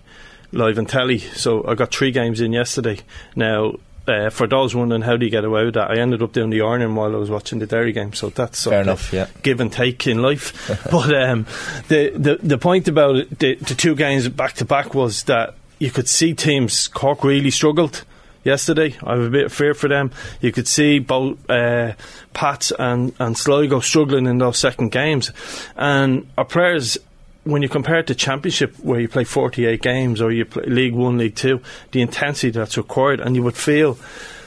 live 0.52 0.78
on 0.78 0.86
telly. 0.86 1.20
So 1.20 1.66
I 1.68 1.76
got 1.76 1.94
three 1.94 2.12
games 2.12 2.42
in 2.42 2.54
yesterday. 2.54 3.00
Now. 3.36 3.76
Uh, 4.08 4.32
for 4.32 4.48
those 4.48 4.74
wondering 4.74 5.04
how 5.04 5.16
do 5.16 5.24
you 5.24 5.30
get 5.30 5.46
away 5.46 5.66
with 5.66 5.76
that, 5.76 5.92
I 5.92 6.00
ended 6.00 6.24
up 6.24 6.34
doing 6.34 6.50
the 6.50 6.62
ironing 6.62 6.96
while 6.96 7.14
I 7.14 7.20
was 7.20 7.30
watching 7.30 7.60
the 7.60 7.68
Derry 7.68 7.92
game, 7.92 8.12
so 8.14 8.32
that's 8.32 8.64
fair 8.64 8.82
enough. 8.82 9.14
Yeah, 9.14 9.28
give 9.44 9.60
and 9.60 9.72
take 9.72 10.08
in 10.08 10.20
life. 10.20 10.68
but 10.92 11.14
um, 11.14 11.46
the, 11.90 12.10
the 12.16 12.40
the 12.42 12.58
point 12.58 12.88
about 12.88 13.18
it, 13.18 13.38
the, 13.38 13.54
the 13.54 13.76
two 13.76 13.94
games 13.94 14.28
back 14.28 14.54
to 14.54 14.66
back 14.66 14.96
was 14.96 15.26
that 15.26 15.54
you 15.78 15.92
could 15.92 16.08
see 16.08 16.34
teams 16.34 16.88
Cork 16.88 17.24
really 17.24 17.52
struggled 17.52 18.04
yesterday. 18.44 18.96
I 19.04 19.16
have 19.16 19.24
a 19.24 19.30
bit 19.30 19.46
of 19.46 19.54
fear 19.54 19.74
for 19.74 19.88
them. 19.88 20.12
You 20.42 20.52
could 20.52 20.68
see 20.68 21.00
both 21.00 21.38
uh, 21.50 21.94
Pats 22.34 22.72
and, 22.78 23.14
and 23.20 23.38
Sligo 23.38 23.80
struggling 23.80 24.26
in 24.26 24.38
those 24.38 24.58
second 24.58 24.92
games. 24.92 25.32
And 25.76 26.30
our 26.38 26.46
players, 26.46 26.98
when 27.44 27.62
you 27.62 27.70
compare 27.70 28.00
it 28.00 28.08
to 28.08 28.16
Championship, 28.16 28.78
where 28.80 29.00
you 29.00 29.08
play 29.08 29.24
48 29.24 29.82
games, 29.82 30.22
or 30.22 30.32
you 30.32 30.46
play 30.46 30.64
League 30.66 30.94
1, 30.94 31.18
League 31.18 31.36
2, 31.36 31.62
the 31.92 32.02
intensity 32.02 32.52
that's 32.52 32.78
required, 32.78 33.20
and 33.20 33.36
you 33.36 33.44
would 33.44 33.58
feel 33.58 33.98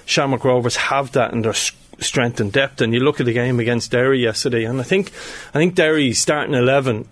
Shamrock 0.05 0.45
Rovers 0.45 0.77
have 0.77 1.13
that 1.13 1.33
in 1.33 1.43
their 1.43 1.55
strength 1.55 2.41
and 2.41 2.53
depth. 2.53 2.81
And 2.81 2.93
you 2.93 3.01
look 3.01 3.21
at 3.21 3.27
the 3.27 3.33
game 3.33 3.61
against 3.61 3.91
Derry 3.91 4.23
yesterday, 4.23 4.65
and 4.65 4.81
I 4.81 4.85
think 4.85 5.09
I 5.51 5.59
think 5.59 5.75
Derry's 5.75 6.21
starting 6.21 6.55
11 6.55 7.09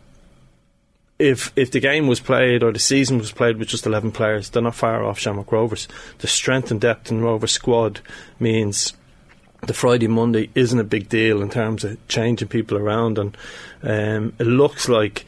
if 1.20 1.52
if 1.54 1.70
the 1.70 1.80
game 1.80 2.06
was 2.06 2.18
played 2.18 2.62
or 2.62 2.72
the 2.72 2.78
season 2.78 3.18
was 3.18 3.30
played 3.30 3.58
with 3.58 3.68
just 3.68 3.86
11 3.86 4.12
players, 4.12 4.50
they're 4.50 4.62
not 4.62 4.74
far 4.74 5.04
off 5.04 5.18
Shamrock 5.18 5.52
Rovers. 5.52 5.86
The 6.18 6.26
strength 6.26 6.70
and 6.70 6.80
depth 6.80 7.10
in 7.10 7.20
Rovers 7.20 7.52
squad 7.52 8.00
means 8.40 8.94
the 9.66 9.74
Friday 9.74 10.08
Monday 10.08 10.48
isn't 10.54 10.78
a 10.78 10.84
big 10.84 11.08
deal 11.08 11.42
in 11.42 11.50
terms 11.50 11.84
of 11.84 12.08
changing 12.08 12.48
people 12.48 12.78
around, 12.78 13.18
and 13.18 13.36
um, 13.82 14.32
it 14.38 14.46
looks 14.46 14.88
like. 14.88 15.24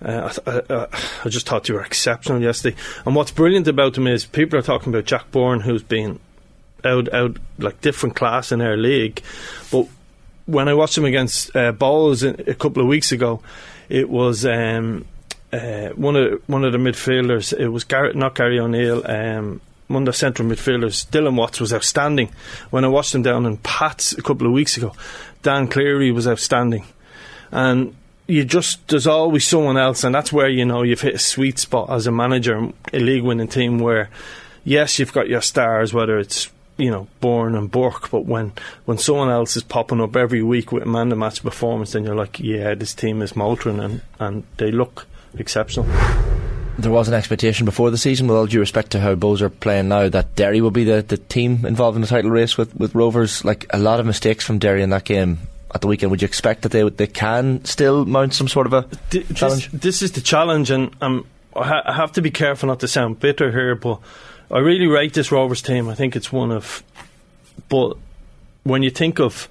Uh, 0.00 0.32
I, 0.48 0.62
I, 0.68 0.86
I, 1.24 1.28
just 1.28 1.46
thought 1.46 1.68
you 1.68 1.76
were 1.76 1.84
exceptional 1.84 2.42
yesterday. 2.42 2.76
And 3.06 3.14
what's 3.14 3.30
brilliant 3.30 3.68
about 3.68 3.94
them 3.94 4.08
is 4.08 4.26
people 4.26 4.58
are 4.58 4.62
talking 4.62 4.92
about 4.92 5.04
Jack 5.04 5.30
Byrne, 5.30 5.60
who's 5.60 5.84
been 5.84 6.18
out, 6.84 7.14
out 7.14 7.36
like 7.58 7.80
different 7.82 8.16
class 8.16 8.50
in 8.50 8.60
our 8.60 8.76
league. 8.76 9.22
But 9.70 9.86
when 10.46 10.66
I 10.66 10.74
watched 10.74 10.98
him 10.98 11.04
against 11.04 11.54
uh, 11.54 11.70
Bohs 11.70 12.24
a 12.48 12.54
couple 12.54 12.82
of 12.82 12.88
weeks 12.88 13.12
ago, 13.12 13.42
it 13.88 14.10
was 14.10 14.44
um, 14.44 15.04
uh, 15.52 15.90
one 15.90 16.16
of 16.16 16.42
one 16.48 16.64
of 16.64 16.72
the 16.72 16.78
midfielders. 16.78 17.52
It 17.52 17.68
was 17.68 17.84
Garrett, 17.84 18.16
not 18.16 18.34
Gary 18.34 18.58
O'Neill. 18.58 19.02
Um, 19.08 19.60
one 19.88 20.02
of 20.04 20.06
the 20.06 20.12
central 20.12 20.48
midfielders, 20.48 21.06
Dylan 21.10 21.36
Watts, 21.36 21.60
was 21.60 21.74
outstanding. 21.74 22.30
When 22.70 22.84
I 22.84 22.88
watched 22.88 23.14
him 23.14 23.22
down 23.22 23.44
in 23.44 23.58
Pats 23.58 24.12
a 24.12 24.22
couple 24.22 24.46
of 24.46 24.52
weeks 24.52 24.76
ago, 24.76 24.94
Dan 25.42 25.68
Cleary 25.68 26.10
was 26.10 26.26
outstanding, 26.26 26.86
and 27.50 27.94
you 28.26 28.44
just 28.44 28.88
there's 28.88 29.06
always 29.06 29.46
someone 29.46 29.76
else, 29.76 30.04
and 30.04 30.14
that's 30.14 30.32
where 30.32 30.48
you 30.48 30.64
know 30.64 30.82
you've 30.82 31.02
hit 31.02 31.14
a 31.14 31.18
sweet 31.18 31.58
spot 31.58 31.90
as 31.90 32.06
a 32.06 32.12
manager, 32.12 32.72
a 32.92 32.98
league 32.98 33.24
winning 33.24 33.48
team 33.48 33.78
where. 33.78 34.10
Yes, 34.64 35.00
you've 35.00 35.12
got 35.12 35.28
your 35.28 35.40
stars, 35.40 35.92
whether 35.92 36.20
it's 36.20 36.48
you 36.76 36.88
know, 36.88 37.08
Byrne 37.20 37.56
and 37.56 37.68
Burke, 37.68 38.10
but 38.10 38.26
when, 38.26 38.52
when 38.84 38.96
someone 38.96 39.28
else 39.28 39.56
is 39.56 39.64
popping 39.64 40.00
up 40.00 40.14
every 40.14 40.40
week 40.40 40.70
with 40.70 40.84
a 40.84 40.86
man 40.86 41.08
the 41.08 41.16
match 41.16 41.42
performance, 41.42 41.92
then 41.92 42.04
you're 42.04 42.14
like, 42.14 42.38
yeah, 42.38 42.74
this 42.74 42.94
team 42.94 43.22
is 43.22 43.34
motoring 43.34 43.80
and, 43.80 44.02
and 44.20 44.44
they 44.56 44.70
look 44.70 45.06
exceptional. 45.38 45.86
there 46.78 46.90
was 46.90 47.08
an 47.08 47.14
expectation 47.14 47.64
before 47.64 47.90
the 47.90 47.98
season, 47.98 48.26
with 48.26 48.36
all 48.36 48.46
due 48.46 48.60
respect 48.60 48.90
to 48.92 49.00
how 49.00 49.14
Bohs 49.14 49.40
are 49.40 49.50
playing 49.50 49.88
now, 49.88 50.08
that 50.08 50.34
Derry 50.34 50.60
will 50.60 50.70
be 50.70 50.84
the, 50.84 51.02
the 51.02 51.18
team 51.18 51.64
involved 51.66 51.96
in 51.96 52.02
the 52.02 52.08
title 52.08 52.30
race 52.30 52.56
with, 52.56 52.74
with 52.76 52.94
Rovers. 52.94 53.44
Like 53.44 53.66
a 53.70 53.78
lot 53.78 54.00
of 54.00 54.06
mistakes 54.06 54.44
from 54.44 54.58
Derry 54.58 54.82
in 54.82 54.90
that 54.90 55.04
game 55.04 55.38
at 55.74 55.80
the 55.80 55.86
weekend. 55.86 56.10
Would 56.10 56.22
you 56.22 56.26
expect 56.26 56.62
that 56.62 56.72
they 56.72 56.88
they 56.88 57.06
can 57.06 57.64
still 57.64 58.04
mount 58.04 58.34
some 58.34 58.48
sort 58.48 58.66
of 58.66 58.72
a 58.72 58.88
D- 59.10 59.24
challenge? 59.34 59.70
This, 59.70 59.80
this 59.80 60.02
is 60.02 60.12
the 60.12 60.20
challenge, 60.20 60.70
and 60.70 60.94
um, 61.00 61.26
I, 61.54 61.66
ha- 61.66 61.82
I 61.84 61.92
have 61.92 62.12
to 62.12 62.22
be 62.22 62.30
careful 62.30 62.66
not 62.68 62.80
to 62.80 62.88
sound 62.88 63.20
bitter 63.20 63.50
here, 63.50 63.74
but 63.74 64.00
I 64.50 64.58
really 64.58 64.86
rate 64.86 65.14
this 65.14 65.30
Rovers 65.32 65.62
team. 65.62 65.88
I 65.88 65.94
think 65.94 66.16
it's 66.16 66.32
one 66.32 66.50
of, 66.50 66.82
but 67.68 67.96
when 68.64 68.82
you 68.82 68.90
think 68.90 69.18
of 69.18 69.48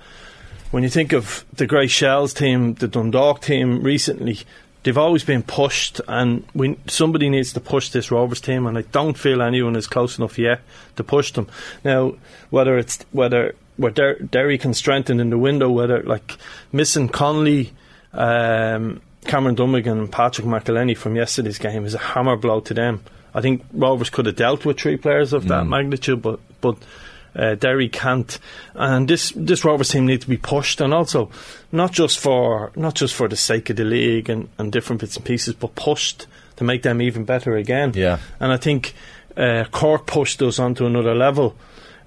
when 0.72 0.84
you 0.84 0.90
think 0.90 1.12
of 1.14 1.44
the 1.54 1.68
Grey 1.68 1.88
Shells 1.88 2.34
team, 2.34 2.76
the 2.76 2.88
Dundalk 2.88 3.42
team 3.42 3.84
recently, 3.84 4.40
they've 4.84 4.98
always 4.98 5.24
been 5.24 5.44
pushed, 5.44 6.02
and 6.08 6.46
we, 6.54 6.78
somebody 6.88 7.30
needs 7.30 7.54
to 7.54 7.60
push 7.60 7.90
this 7.90 8.12
Rovers 8.12 8.42
team, 8.42 8.66
and 8.66 8.78
I 8.78 8.82
don't 8.82 9.18
feel 9.18 9.42
anyone 9.42 9.76
is 9.76 9.88
close 9.88 10.18
enough 10.18 10.38
yet 10.38 10.62
to 10.96 11.04
push 11.04 11.32
them. 11.32 11.48
Now, 11.84 12.16
whether 12.50 12.78
it's 12.78 13.00
whether 13.12 13.56
where 13.78 13.92
Der- 13.92 14.20
Derry 14.20 14.58
can 14.58 14.74
strengthen 14.74 15.20
in 15.20 15.30
the 15.30 15.38
window, 15.38 15.70
whether 15.70 16.04
like 16.04 16.38
missing 16.72 17.10
Conley, 17.10 17.72
um, 18.14 19.02
Cameron 19.26 19.56
Dummigan, 19.56 20.00
and 20.00 20.12
Patrick 20.12 20.48
McEleney 20.48 20.98
from 20.98 21.16
yesterday's 21.16 21.58
game 21.58 21.86
is 21.86 21.94
a 21.94 22.00
hammer 22.00 22.36
blow 22.36 22.60
to 22.62 22.74
them. 22.74 23.04
I 23.34 23.42
think 23.42 23.64
Rovers 23.74 24.10
could 24.10 24.26
have 24.26 24.36
dealt 24.36 24.66
with 24.66 24.80
three 24.80 24.98
players 24.98 25.32
of 25.32 25.48
that 25.48 25.66
magnitude, 25.66 26.22
but 26.22 26.40
but 26.60 26.78
uh, 27.36 27.56
Derry 27.56 27.90
can't. 27.90 28.40
And 28.74 29.08
this 29.08 29.34
this 29.36 29.64
Rovers 29.64 29.90
team 29.90 30.06
needs 30.06 30.24
to 30.26 30.30
be 30.30 30.38
pushed, 30.38 30.82
and 30.82 30.94
also 30.94 31.30
not 31.72 31.92
just 31.92 32.20
for 32.20 32.72
not 32.76 32.96
just 32.96 33.14
for 33.14 33.28
the 33.28 33.38
sake 33.38 33.70
of 33.70 33.76
the 33.78 33.86
league 33.86 34.30
and, 34.30 34.50
and 34.58 34.72
different 34.72 35.02
bits 35.02 35.16
and 35.16 35.26
pieces, 35.26 35.54
but 35.54 35.76
pushed 35.76 36.28
to 36.58 36.64
make 36.64 36.84
them 36.84 37.02
even 37.02 37.26
better 37.26 37.56
again. 37.56 37.92
Yeah. 37.96 38.20
And 38.40 38.52
I 38.52 38.58
think 38.58 38.94
uh, 39.36 39.66
Cork 39.72 40.06
pushed 40.06 40.42
us 40.42 40.60
onto 40.60 40.86
another 40.86 41.16
level. 41.16 41.56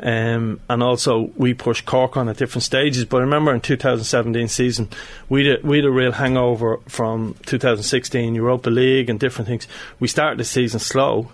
Um, 0.00 0.60
and 0.68 0.82
also 0.82 1.30
we 1.36 1.54
pushed 1.54 1.86
Cork 1.86 2.16
on 2.16 2.28
at 2.28 2.36
different 2.36 2.64
stages. 2.64 3.04
But 3.04 3.18
I 3.18 3.20
remember 3.20 3.54
in 3.54 3.60
2017 3.60 4.48
season, 4.48 4.88
we 5.28 5.46
had, 5.46 5.62
we 5.62 5.78
had 5.78 5.86
a 5.86 5.90
real 5.90 6.12
hangover 6.12 6.78
from 6.88 7.36
2016 7.46 8.34
Europa 8.34 8.70
League 8.70 9.08
and 9.08 9.18
different 9.18 9.48
things. 9.48 9.66
We 10.00 10.08
started 10.08 10.38
the 10.38 10.44
season 10.44 10.80
slow, 10.80 11.30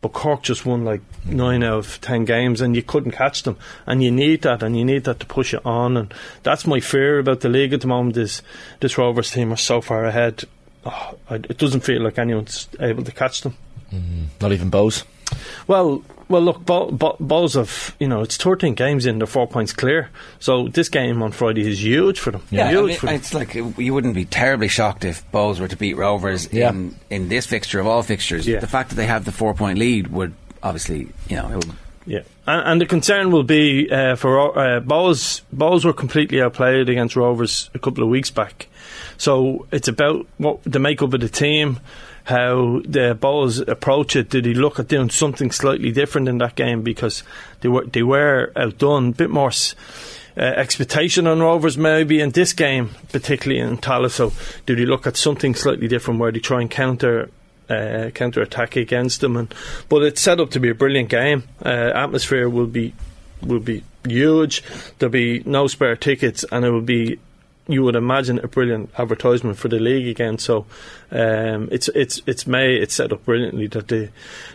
but 0.00 0.12
Cork 0.12 0.42
just 0.42 0.64
won 0.64 0.84
like 0.84 1.00
nine 1.24 1.62
out 1.62 1.78
of 1.78 2.00
ten 2.00 2.24
games, 2.24 2.60
and 2.60 2.76
you 2.76 2.82
couldn't 2.82 3.12
catch 3.12 3.42
them. 3.42 3.56
And 3.86 4.02
you 4.02 4.10
need 4.10 4.42
that, 4.42 4.62
and 4.62 4.76
you 4.78 4.84
need 4.84 5.04
that 5.04 5.20
to 5.20 5.26
push 5.26 5.52
it 5.54 5.64
on. 5.66 5.96
And 5.96 6.14
that's 6.42 6.66
my 6.66 6.80
fear 6.80 7.18
about 7.18 7.40
the 7.40 7.48
league 7.48 7.72
at 7.72 7.80
the 7.80 7.86
moment. 7.86 8.16
Is 8.16 8.42
this 8.80 8.96
Rovers 8.96 9.30
team 9.30 9.52
are 9.52 9.56
so 9.56 9.80
far 9.80 10.04
ahead? 10.04 10.44
Oh, 10.84 11.18
it 11.30 11.58
doesn't 11.58 11.80
feel 11.80 12.02
like 12.02 12.18
anyone's 12.18 12.68
able 12.78 13.02
to 13.04 13.12
catch 13.12 13.42
them. 13.42 13.56
Mm-hmm. 13.92 14.24
Not 14.40 14.52
even 14.52 14.70
Bohs. 14.70 15.04
Well, 15.66 16.04
well, 16.28 16.42
look, 16.42 16.64
Bo- 16.64 16.90
Bo- 16.90 17.16
Bohs 17.20 17.54
have 17.54 17.94
you 17.98 18.06
know 18.08 18.22
it's 18.22 18.36
13 18.36 18.74
games 18.74 19.06
in, 19.06 19.18
they're 19.18 19.26
four 19.26 19.46
points 19.46 19.72
clear. 19.72 20.10
So 20.40 20.68
this 20.68 20.88
game 20.88 21.22
on 21.22 21.32
Friday 21.32 21.68
is 21.68 21.82
huge 21.82 22.20
for 22.20 22.30
them. 22.30 22.42
Yeah, 22.50 22.66
I 22.66 22.70
huge 22.70 22.86
mean, 22.88 22.96
for 22.98 23.06
them. 23.06 23.14
it's 23.14 23.34
like 23.34 23.56
uh, 23.56 23.64
you 23.76 23.94
wouldn't 23.94 24.14
be 24.14 24.24
terribly 24.24 24.68
shocked 24.68 25.04
if 25.04 25.28
Bohs 25.32 25.60
were 25.60 25.68
to 25.68 25.76
beat 25.76 25.94
Rovers 25.96 26.52
Yeah. 26.52 26.70
in, 26.70 26.94
in 27.10 27.28
this 27.28 27.46
fixture 27.46 27.80
of 27.80 27.86
all 27.86 28.02
fixtures. 28.02 28.46
Yeah. 28.46 28.60
The 28.60 28.66
fact 28.66 28.90
that 28.90 28.96
they 28.96 29.06
have 29.06 29.24
the 29.24 29.32
four 29.32 29.54
point 29.54 29.78
lead 29.78 30.08
would 30.08 30.34
obviously, 30.62 31.08
you 31.28 31.36
know, 31.36 31.48
it 31.50 31.54
would 31.56 31.72
Yeah, 32.06 32.20
and, 32.46 32.66
and 32.72 32.80
the 32.80 32.86
concern 32.86 33.30
will 33.30 33.42
be 33.44 33.88
uh, 33.90 34.16
for 34.16 34.58
uh, 34.58 34.80
Bohs. 34.80 35.42
Bohs 35.54 35.84
were 35.84 35.92
completely 35.92 36.40
outplayed 36.42 36.88
against 36.88 37.16
Rovers 37.16 37.70
a 37.74 37.78
couple 37.78 38.02
of 38.02 38.10
weeks 38.10 38.30
back, 38.30 38.66
so 39.18 39.66
it's 39.72 39.88
about 39.88 40.26
what 40.38 40.62
the 40.64 40.78
makeup 40.78 41.12
of 41.12 41.20
the 41.20 41.28
team, 41.28 41.78
how 42.28 42.80
the 42.84 43.16
Bohs 43.18 43.66
approach 43.66 44.14
it. 44.16 44.30
Did 44.30 44.44
he 44.44 44.54
look 44.54 44.78
at 44.78 44.88
doing 44.88 45.10
something 45.10 45.50
slightly 45.50 45.92
different 45.92 46.28
in 46.28 46.38
that 46.38 46.54
game 46.54 46.82
because 46.82 47.22
they 47.60 47.68
were 47.68 47.86
they 47.86 48.02
were 48.02 48.52
outdone, 48.56 49.08
a 49.08 49.12
bit 49.12 49.30
more. 49.30 49.50
Uh, 50.36 50.42
expectation 50.42 51.26
on 51.26 51.40
Rovers 51.40 51.76
maybe 51.76 52.20
in 52.20 52.30
this 52.30 52.52
game, 52.52 52.90
particularly 53.10 53.60
in 53.60 53.76
Tallaght. 53.76 54.12
So, 54.12 54.32
did 54.66 54.78
he 54.78 54.86
look 54.86 55.04
at 55.04 55.16
something 55.16 55.56
slightly 55.56 55.88
different 55.88 56.20
where 56.20 56.30
they 56.30 56.38
try 56.38 56.60
and 56.60 56.70
counter 56.70 57.28
uh, 57.68 58.10
counter 58.14 58.42
attack 58.42 58.76
against 58.76 59.20
them. 59.20 59.36
And 59.36 59.54
but 59.88 60.02
it's 60.02 60.20
set 60.20 60.40
up 60.40 60.50
to 60.50 60.60
be 60.60 60.70
a 60.70 60.74
brilliant 60.74 61.08
game. 61.08 61.44
Uh, 61.64 61.90
atmosphere 61.94 62.48
will 62.48 62.66
be 62.66 62.94
will 63.42 63.60
be 63.60 63.84
huge. 64.06 64.62
There'll 64.98 65.12
be 65.12 65.42
no 65.44 65.66
spare 65.66 65.96
tickets, 65.96 66.44
and 66.50 66.64
it 66.64 66.70
will 66.70 66.80
be. 66.80 67.18
You 67.68 67.84
would 67.84 67.96
imagine 67.96 68.38
a 68.38 68.48
brilliant 68.48 68.90
advertisement 68.98 69.58
for 69.58 69.68
the 69.68 69.78
league 69.78 70.08
again. 70.08 70.38
So, 70.38 70.66
um, 71.10 71.68
it's 71.70 71.88
it's 71.88 72.22
it's 72.26 72.46
May. 72.46 72.76
It's 72.76 72.94
set 72.94 73.12
up 73.12 73.24
brilliantly 73.24 73.66
that 73.68 73.88
the 73.88 74.08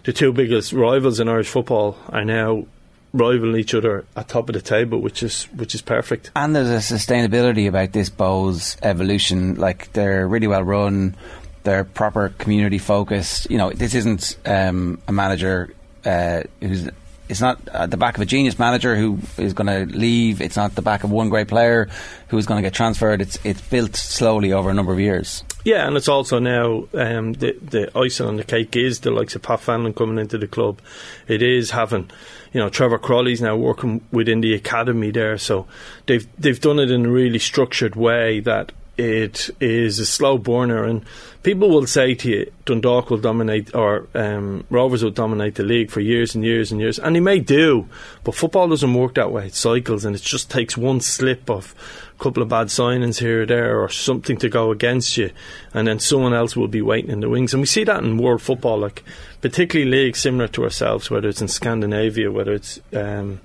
the 0.03 0.13
two 0.13 0.33
biggest 0.33 0.73
rivals 0.73 1.19
in 1.19 1.29
Irish 1.29 1.49
football 1.49 1.95
are 2.09 2.25
now 2.25 2.65
rivaling 3.13 3.59
each 3.59 3.75
other 3.75 4.05
at 4.15 4.27
top 4.27 4.49
of 4.49 4.53
the 4.53 4.61
table, 4.61 4.99
which 4.99 5.23
is 5.23 5.43
which 5.55 5.75
is 5.75 5.81
perfect. 5.81 6.31
And 6.35 6.55
there's 6.55 6.69
a 6.69 6.95
sustainability 6.95 7.67
about 7.67 7.93
this 7.93 8.09
Bohs 8.09 8.77
evolution. 8.81 9.55
Like 9.55 9.93
they're 9.93 10.27
really 10.27 10.47
well 10.47 10.63
run, 10.63 11.15
they're 11.63 11.83
proper 11.83 12.29
community 12.29 12.79
focused. 12.79 13.49
You 13.49 13.57
know, 13.57 13.69
this 13.71 13.93
isn't 13.93 14.37
um, 14.45 15.01
a 15.07 15.11
manager 15.11 15.73
uh, 16.05 16.41
who's. 16.59 16.89
It's 17.29 17.41
not 17.41 17.67
at 17.69 17.89
the 17.89 17.97
back 17.97 18.17
of 18.17 18.21
a 18.21 18.25
genius 18.25 18.59
manager 18.59 18.95
who 18.95 19.19
is 19.37 19.53
going 19.53 19.67
to 19.67 19.97
leave. 19.97 20.41
It's 20.41 20.57
not 20.57 20.75
the 20.75 20.81
back 20.81 21.03
of 21.03 21.11
one 21.11 21.29
great 21.29 21.47
player 21.47 21.89
who 22.27 22.37
is 22.37 22.45
going 22.45 22.61
to 22.61 22.67
get 22.67 22.73
transferred. 22.73 23.21
It's 23.21 23.39
it's 23.43 23.61
built 23.61 23.95
slowly 23.95 24.51
over 24.51 24.69
a 24.69 24.73
number 24.73 24.91
of 24.91 24.99
years. 24.99 25.43
Yeah, 25.63 25.87
and 25.87 25.95
it's 25.95 26.09
also 26.09 26.39
now 26.39 26.87
um, 26.93 27.33
the 27.33 27.57
the 27.61 27.97
icing 27.97 28.27
on 28.27 28.35
the 28.35 28.43
cake 28.43 28.75
is 28.75 28.99
the 28.99 29.11
likes 29.11 29.35
of 29.35 29.41
Pat 29.41 29.61
Fenlon 29.61 29.95
coming 29.95 30.19
into 30.19 30.37
the 30.37 30.47
club. 30.47 30.81
It 31.27 31.41
is 31.41 31.71
having, 31.71 32.11
you 32.51 32.59
know, 32.59 32.69
Trevor 32.69 32.99
Croly's 32.99 33.41
now 33.41 33.55
working 33.55 34.01
within 34.11 34.41
the 34.41 34.53
academy 34.53 35.11
there, 35.11 35.37
so 35.37 35.65
they've 36.07 36.27
they've 36.37 36.59
done 36.59 36.79
it 36.79 36.91
in 36.91 37.05
a 37.05 37.09
really 37.09 37.39
structured 37.39 37.95
way 37.95 38.41
that 38.41 38.73
it 38.97 39.49
is 39.59 39.99
a 39.99 40.05
slow 40.05 40.37
burner. 40.37 40.83
And 40.83 41.03
people 41.41 41.69
will 41.69 41.87
say 41.87 42.15
to 42.15 42.29
you, 42.29 42.51
Dundalk 42.65 43.09
will 43.09 43.17
dominate 43.17 43.73
or 43.75 44.07
um, 44.13 44.65
Rovers 44.69 45.03
will 45.03 45.11
dominate 45.11 45.55
the 45.55 45.63
league 45.63 45.91
for 45.91 45.99
years 45.99 46.35
and 46.35 46.43
years 46.43 46.71
and 46.71 46.79
years, 46.79 46.99
and 46.99 47.15
they 47.15 47.19
may 47.19 47.39
do, 47.39 47.87
but 48.23 48.35
football 48.35 48.69
doesn't 48.69 48.93
work 48.93 49.15
that 49.15 49.31
way. 49.31 49.47
It 49.47 49.55
cycles, 49.55 50.05
and 50.05 50.15
it 50.15 50.21
just 50.21 50.49
takes 50.49 50.77
one 50.77 51.01
slip 51.01 51.49
of 51.49 51.75
a 52.17 52.23
couple 52.23 52.41
of 52.41 52.49
bad 52.49 52.67
signings 52.67 53.19
here 53.19 53.43
or 53.43 53.45
there, 53.45 53.81
or 53.81 53.89
something 53.89 54.37
to 54.37 54.49
go 54.49 54.71
against 54.71 55.17
you, 55.17 55.31
and 55.73 55.87
then 55.87 55.99
someone 55.99 56.33
else 56.33 56.55
will 56.55 56.67
be 56.67 56.81
waiting 56.81 57.11
in 57.11 57.19
the 57.19 57.29
wings. 57.29 57.53
And 57.53 57.61
we 57.61 57.67
see 57.67 57.83
that 57.83 58.03
in 58.03 58.17
world 58.17 58.41
football, 58.41 58.79
like 58.79 59.03
particularly 59.41 59.91
leagues 59.91 60.19
similar 60.19 60.47
to 60.49 60.63
ourselves, 60.63 61.11
whether 61.11 61.27
it's 61.27 61.41
in 61.41 61.49
Scandinavia, 61.49 62.31
whether 62.31 62.53
it's 62.53 62.79
um, 62.93 63.41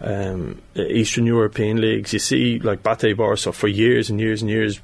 um, 0.00 0.60
Eastern 0.74 1.26
European 1.26 1.80
leagues. 1.80 2.12
You 2.12 2.18
see, 2.18 2.58
like 2.58 2.82
Bate 2.82 3.16
Barca 3.16 3.52
for 3.52 3.68
years 3.68 4.10
and 4.10 4.20
years 4.20 4.42
and 4.42 4.50
years 4.50 4.80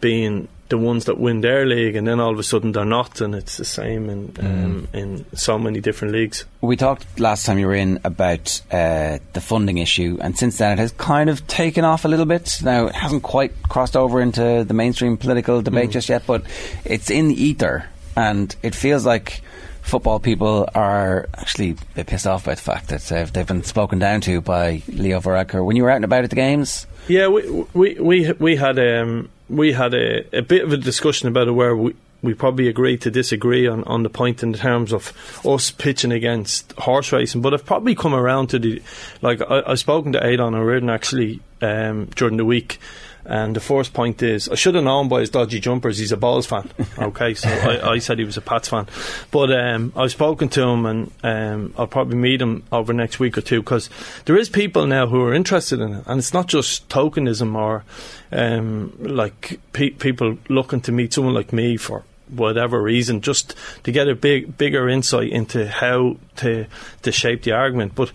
being 0.00 0.48
the 0.68 0.78
ones 0.78 1.06
that 1.06 1.18
win 1.18 1.40
their 1.40 1.64
league, 1.64 1.96
and 1.96 2.06
then 2.06 2.20
all 2.20 2.30
of 2.30 2.38
a 2.38 2.42
sudden 2.42 2.72
they're 2.72 2.84
not, 2.84 3.20
and 3.20 3.34
it's 3.34 3.56
the 3.56 3.64
same 3.64 4.10
in 4.10 4.34
um, 4.40 4.88
in 4.92 5.24
so 5.34 5.58
many 5.58 5.80
different 5.80 6.12
leagues. 6.12 6.44
We 6.60 6.76
talked 6.76 7.18
last 7.18 7.46
time 7.46 7.58
you 7.58 7.66
were 7.66 7.74
in 7.74 8.00
about 8.04 8.60
uh, 8.70 9.18
the 9.32 9.40
funding 9.40 9.78
issue, 9.78 10.18
and 10.20 10.36
since 10.36 10.58
then 10.58 10.72
it 10.72 10.78
has 10.78 10.92
kind 10.92 11.30
of 11.30 11.46
taken 11.46 11.84
off 11.84 12.04
a 12.04 12.08
little 12.08 12.26
bit. 12.26 12.58
Now 12.62 12.86
it 12.86 12.94
hasn't 12.94 13.22
quite 13.22 13.52
crossed 13.68 13.96
over 13.96 14.20
into 14.20 14.64
the 14.64 14.74
mainstream 14.74 15.16
political 15.16 15.62
debate 15.62 15.90
just 15.90 16.08
yet, 16.08 16.24
but 16.26 16.44
it's 16.84 17.10
in 17.10 17.28
the 17.28 17.42
ether, 17.42 17.88
and 18.14 18.54
it 18.62 18.74
feels 18.74 19.06
like 19.06 19.40
football 19.88 20.20
people 20.20 20.68
are 20.74 21.28
actually 21.34 21.70
a 21.70 21.76
bit 21.94 22.06
pissed 22.06 22.26
off 22.26 22.44
by 22.44 22.54
the 22.54 22.60
fact 22.60 22.88
that 22.88 23.10
uh, 23.10 23.24
they've 23.32 23.46
been 23.46 23.64
spoken 23.64 23.98
down 23.98 24.20
to 24.22 24.40
by 24.40 24.82
Leo 24.88 25.20
Varadkar. 25.20 25.64
When 25.64 25.76
you 25.76 25.82
were 25.82 25.90
out 25.90 25.96
and 25.96 26.04
about 26.04 26.24
at 26.24 26.30
the 26.30 26.36
games, 26.36 26.86
Yeah, 27.08 27.28
we 27.28 27.42
we 27.74 27.94
we 27.94 28.32
we 28.32 28.56
had 28.56 28.78
um 28.78 29.30
we 29.48 29.72
had 29.72 29.94
a, 29.94 30.36
a 30.36 30.42
bit 30.42 30.62
of 30.62 30.72
a 30.72 30.76
discussion 30.76 31.28
about 31.28 31.48
it 31.48 31.52
where 31.52 31.74
we. 31.76 31.94
We 32.20 32.34
probably 32.34 32.66
agreed 32.66 33.02
to 33.02 33.12
disagree 33.12 33.68
on, 33.68 33.84
on 33.84 34.02
the 34.02 34.08
point 34.08 34.42
in 34.42 34.52
terms 34.52 34.92
of 34.92 35.12
us 35.46 35.70
pitching 35.70 36.10
against 36.10 36.72
horse 36.72 37.12
racing, 37.12 37.42
but 37.42 37.54
I've 37.54 37.64
probably 37.64 37.94
come 37.94 38.12
around 38.12 38.48
to 38.48 38.58
the 38.58 38.82
like 39.22 39.40
I, 39.40 39.62
I've 39.64 39.78
spoken 39.78 40.10
to 40.14 40.26
Aidan 40.26 40.56
O'Riordan 40.56 40.90
actually 40.90 41.38
um, 41.62 42.06
during 42.16 42.36
the 42.36 42.44
week, 42.44 42.80
and 43.28 43.54
the 43.54 43.60
first 43.60 43.92
point 43.92 44.22
is 44.22 44.48
I 44.48 44.54
should 44.54 44.74
have 44.74 44.84
known 44.84 45.08
by 45.08 45.20
his 45.20 45.30
dodgy 45.30 45.60
jumpers 45.60 45.98
he's 45.98 46.12
a 46.12 46.16
Bohs 46.16 46.46
fan. 46.46 46.70
Okay, 47.08 47.34
so 47.34 47.48
I, 47.48 47.92
I 47.92 47.98
said 47.98 48.18
he 48.18 48.24
was 48.24 48.36
a 48.36 48.40
Pats 48.40 48.68
fan, 48.68 48.86
but 49.30 49.52
um, 49.52 49.92
I've 49.94 50.10
spoken 50.10 50.48
to 50.50 50.62
him 50.62 50.86
and 50.86 51.12
um, 51.22 51.74
I'll 51.78 51.86
probably 51.86 52.16
meet 52.16 52.40
him 52.42 52.64
over 52.72 52.92
next 52.92 53.20
week 53.20 53.38
or 53.38 53.40
two 53.40 53.60
because 53.60 53.88
there 54.24 54.36
is 54.36 54.48
people 54.48 54.86
now 54.86 55.06
who 55.06 55.22
are 55.22 55.34
interested 55.34 55.80
in 55.80 55.94
it, 55.94 56.04
and 56.06 56.18
it's 56.18 56.32
not 56.32 56.48
just 56.48 56.88
tokenism 56.88 57.54
or 57.54 57.84
um, 58.32 58.92
like 58.98 59.60
pe- 59.72 59.90
people 59.90 60.38
looking 60.48 60.80
to 60.82 60.92
meet 60.92 61.12
someone 61.12 61.34
like 61.34 61.52
me 61.52 61.76
for 61.76 62.04
whatever 62.30 62.82
reason, 62.82 63.20
just 63.20 63.54
to 63.84 63.92
get 63.92 64.08
a 64.08 64.14
big 64.14 64.56
bigger 64.58 64.88
insight 64.88 65.30
into 65.30 65.68
how 65.68 66.16
to 66.36 66.66
to 67.02 67.12
shape 67.12 67.42
the 67.42 67.52
argument. 67.52 67.94
But 67.94 68.10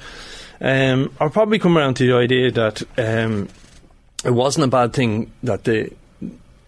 um, 0.62 1.14
I'll 1.20 1.30
probably 1.30 1.60
come 1.60 1.78
around 1.78 1.96
to 1.96 2.08
the 2.08 2.16
idea 2.16 2.52
that 2.52 2.84
um, 2.98 3.50
it 4.24 4.32
wasn't 4.32 4.66
a 4.66 4.70
bad 4.70 4.94
thing 4.94 5.32
that 5.44 5.64
the 5.64 5.92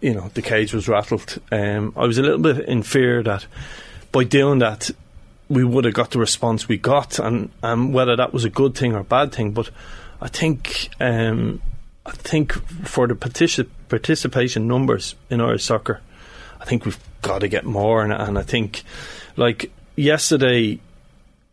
you 0.02 0.14
know 0.14 0.30
the 0.34 0.42
cage 0.42 0.74
was 0.74 0.88
rattled. 0.88 1.40
Um, 1.52 1.94
I 1.96 2.06
was 2.06 2.18
a 2.18 2.22
little 2.22 2.40
bit 2.40 2.68
in 2.68 2.84
fear 2.84 3.24
that 3.24 3.46
by 4.12 4.24
doing 4.24 4.60
that, 4.60 4.92
we 5.50 5.64
would 5.64 5.86
have 5.86 5.94
got 5.94 6.12
the 6.12 6.20
response 6.20 6.68
we 6.68 6.78
got, 6.78 7.20
and 7.20 7.50
whether 7.94 8.16
that 8.16 8.34
was 8.34 8.46
a 8.46 8.50
good 8.50 8.76
thing 8.76 8.94
or 8.94 9.00
a 9.00 9.04
bad 9.04 9.32
thing. 9.32 9.52
But 9.52 9.70
I 10.22 10.28
think 10.28 10.90
um, 11.00 11.62
I 12.06 12.12
think 12.12 12.54
for 12.88 13.08
the 13.08 13.16
partici- 13.16 13.70
participation 13.90 14.68
numbers 14.68 15.16
in 15.30 15.42
Irish 15.42 15.64
soccer, 15.64 16.02
I 16.60 16.66
think 16.66 16.86
we've 16.86 17.00
got 17.22 17.40
to 17.40 17.48
get 17.48 17.66
more, 17.66 18.04
and, 18.04 18.14
and 18.14 18.38
I 18.38 18.44
think 18.44 18.84
like 19.38 19.72
yesterday, 19.96 20.80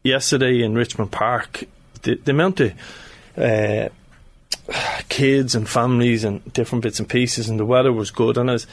yesterday 0.02 0.62
in 0.62 0.74
Richmond 0.74 1.10
Park, 1.10 1.64
the, 2.02 2.16
the 2.16 2.32
amount 2.32 2.60
of 2.60 2.72
uh, 3.36 3.88
kids 5.08 5.54
and 5.54 5.68
families 5.68 6.24
and 6.24 6.52
different 6.52 6.82
bits 6.82 6.98
and 6.98 7.08
pieces, 7.08 7.48
and 7.48 7.58
the 7.58 7.66
weather 7.66 7.92
was 7.92 8.10
good, 8.10 8.36
and 8.36 8.50
as 8.50 8.66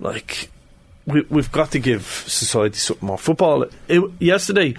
like 0.00 0.50
we, 1.06 1.22
we've 1.30 1.52
got 1.52 1.70
to 1.72 1.78
give 1.78 2.02
society 2.04 2.76
something 2.78 3.06
more. 3.06 3.18
Football 3.18 3.66
it, 3.88 4.02
yesterday. 4.20 4.74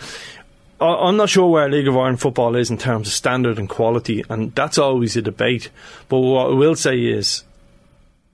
I- 0.81 0.85
I'm 1.07 1.15
not 1.15 1.29
sure 1.29 1.49
where 1.49 1.69
League 1.69 1.87
of 1.87 1.95
Ireland 1.95 2.19
football 2.19 2.55
is 2.55 2.69
in 2.69 2.77
terms 2.77 3.07
of 3.07 3.13
standard 3.13 3.57
and 3.57 3.69
quality, 3.69 4.23
and 4.29 4.53
that's 4.55 4.77
always 4.77 5.15
a 5.15 5.21
debate. 5.21 5.69
But 6.09 6.19
what 6.19 6.47
I 6.47 6.53
will 6.53 6.75
say 6.75 6.99
is, 6.99 7.43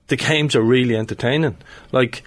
the 0.08 0.16
games 0.18 0.56
are 0.56 0.62
really 0.62 0.96
entertaining. 0.98 1.58
Like 1.92 2.24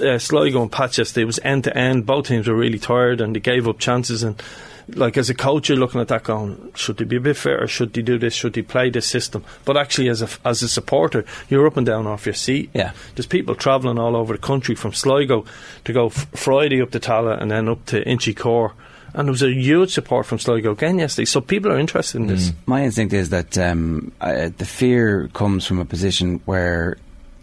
uh, 0.00 0.18
Sligo 0.18 0.62
and 0.62 0.70
Patch 0.70 0.98
yesterday 0.98 1.22
it 1.22 1.26
was 1.26 1.40
end 1.42 1.64
to 1.64 1.76
end. 1.76 2.06
Both 2.06 2.28
teams 2.28 2.46
were 2.46 2.54
really 2.54 2.78
tired 2.78 3.20
and 3.20 3.34
they 3.34 3.40
gave 3.40 3.66
up 3.66 3.78
chances. 3.78 4.22
And 4.22 4.40
like 4.88 5.16
as 5.16 5.30
a 5.30 5.34
coach, 5.34 5.68
you're 5.68 5.78
looking 5.78 6.00
at 6.00 6.08
that 6.08 6.24
going, 6.24 6.72
should 6.74 6.98
they 6.98 7.04
be 7.04 7.16
a 7.16 7.20
bit 7.20 7.36
fairer? 7.36 7.66
Should 7.66 7.92
they 7.92 8.02
do 8.02 8.18
this? 8.18 8.34
Should 8.34 8.52
they 8.54 8.62
play 8.62 8.90
this 8.90 9.06
system? 9.06 9.44
But 9.64 9.76
actually, 9.76 10.08
as 10.08 10.22
a 10.22 10.28
as 10.44 10.62
a 10.62 10.68
supporter, 10.68 11.24
you're 11.48 11.66
up 11.66 11.76
and 11.76 11.86
down 11.86 12.06
off 12.06 12.26
your 12.26 12.34
seat. 12.34 12.70
Yeah. 12.74 12.92
there's 13.14 13.26
people 13.26 13.54
travelling 13.54 13.98
all 13.98 14.16
over 14.16 14.34
the 14.34 14.38
country 14.38 14.74
from 14.74 14.92
Sligo 14.92 15.44
to 15.84 15.92
go 15.92 16.06
f- 16.06 16.26
Friday 16.34 16.82
up 16.82 16.90
to 16.92 17.00
Tallaght 17.00 17.40
and 17.40 17.50
then 17.50 17.68
up 17.68 17.84
to 17.86 18.04
Inchicore. 18.04 18.72
And 19.14 19.28
there 19.28 19.32
was 19.32 19.42
a 19.42 19.52
huge 19.52 19.92
support 19.92 20.26
from 20.26 20.40
Sligo 20.40 20.72
again 20.72 20.98
yesterday. 20.98 21.26
So 21.26 21.40
people 21.40 21.70
are 21.70 21.78
interested 21.78 22.20
in 22.20 22.26
this. 22.26 22.52
My 22.66 22.82
instinct 22.82 23.14
is 23.14 23.30
that 23.30 23.56
um, 23.56 24.10
uh, 24.20 24.50
the 24.58 24.64
fear 24.64 25.28
comes 25.34 25.64
from 25.64 25.78
a 25.78 25.84
position 25.84 26.40
where 26.46 26.96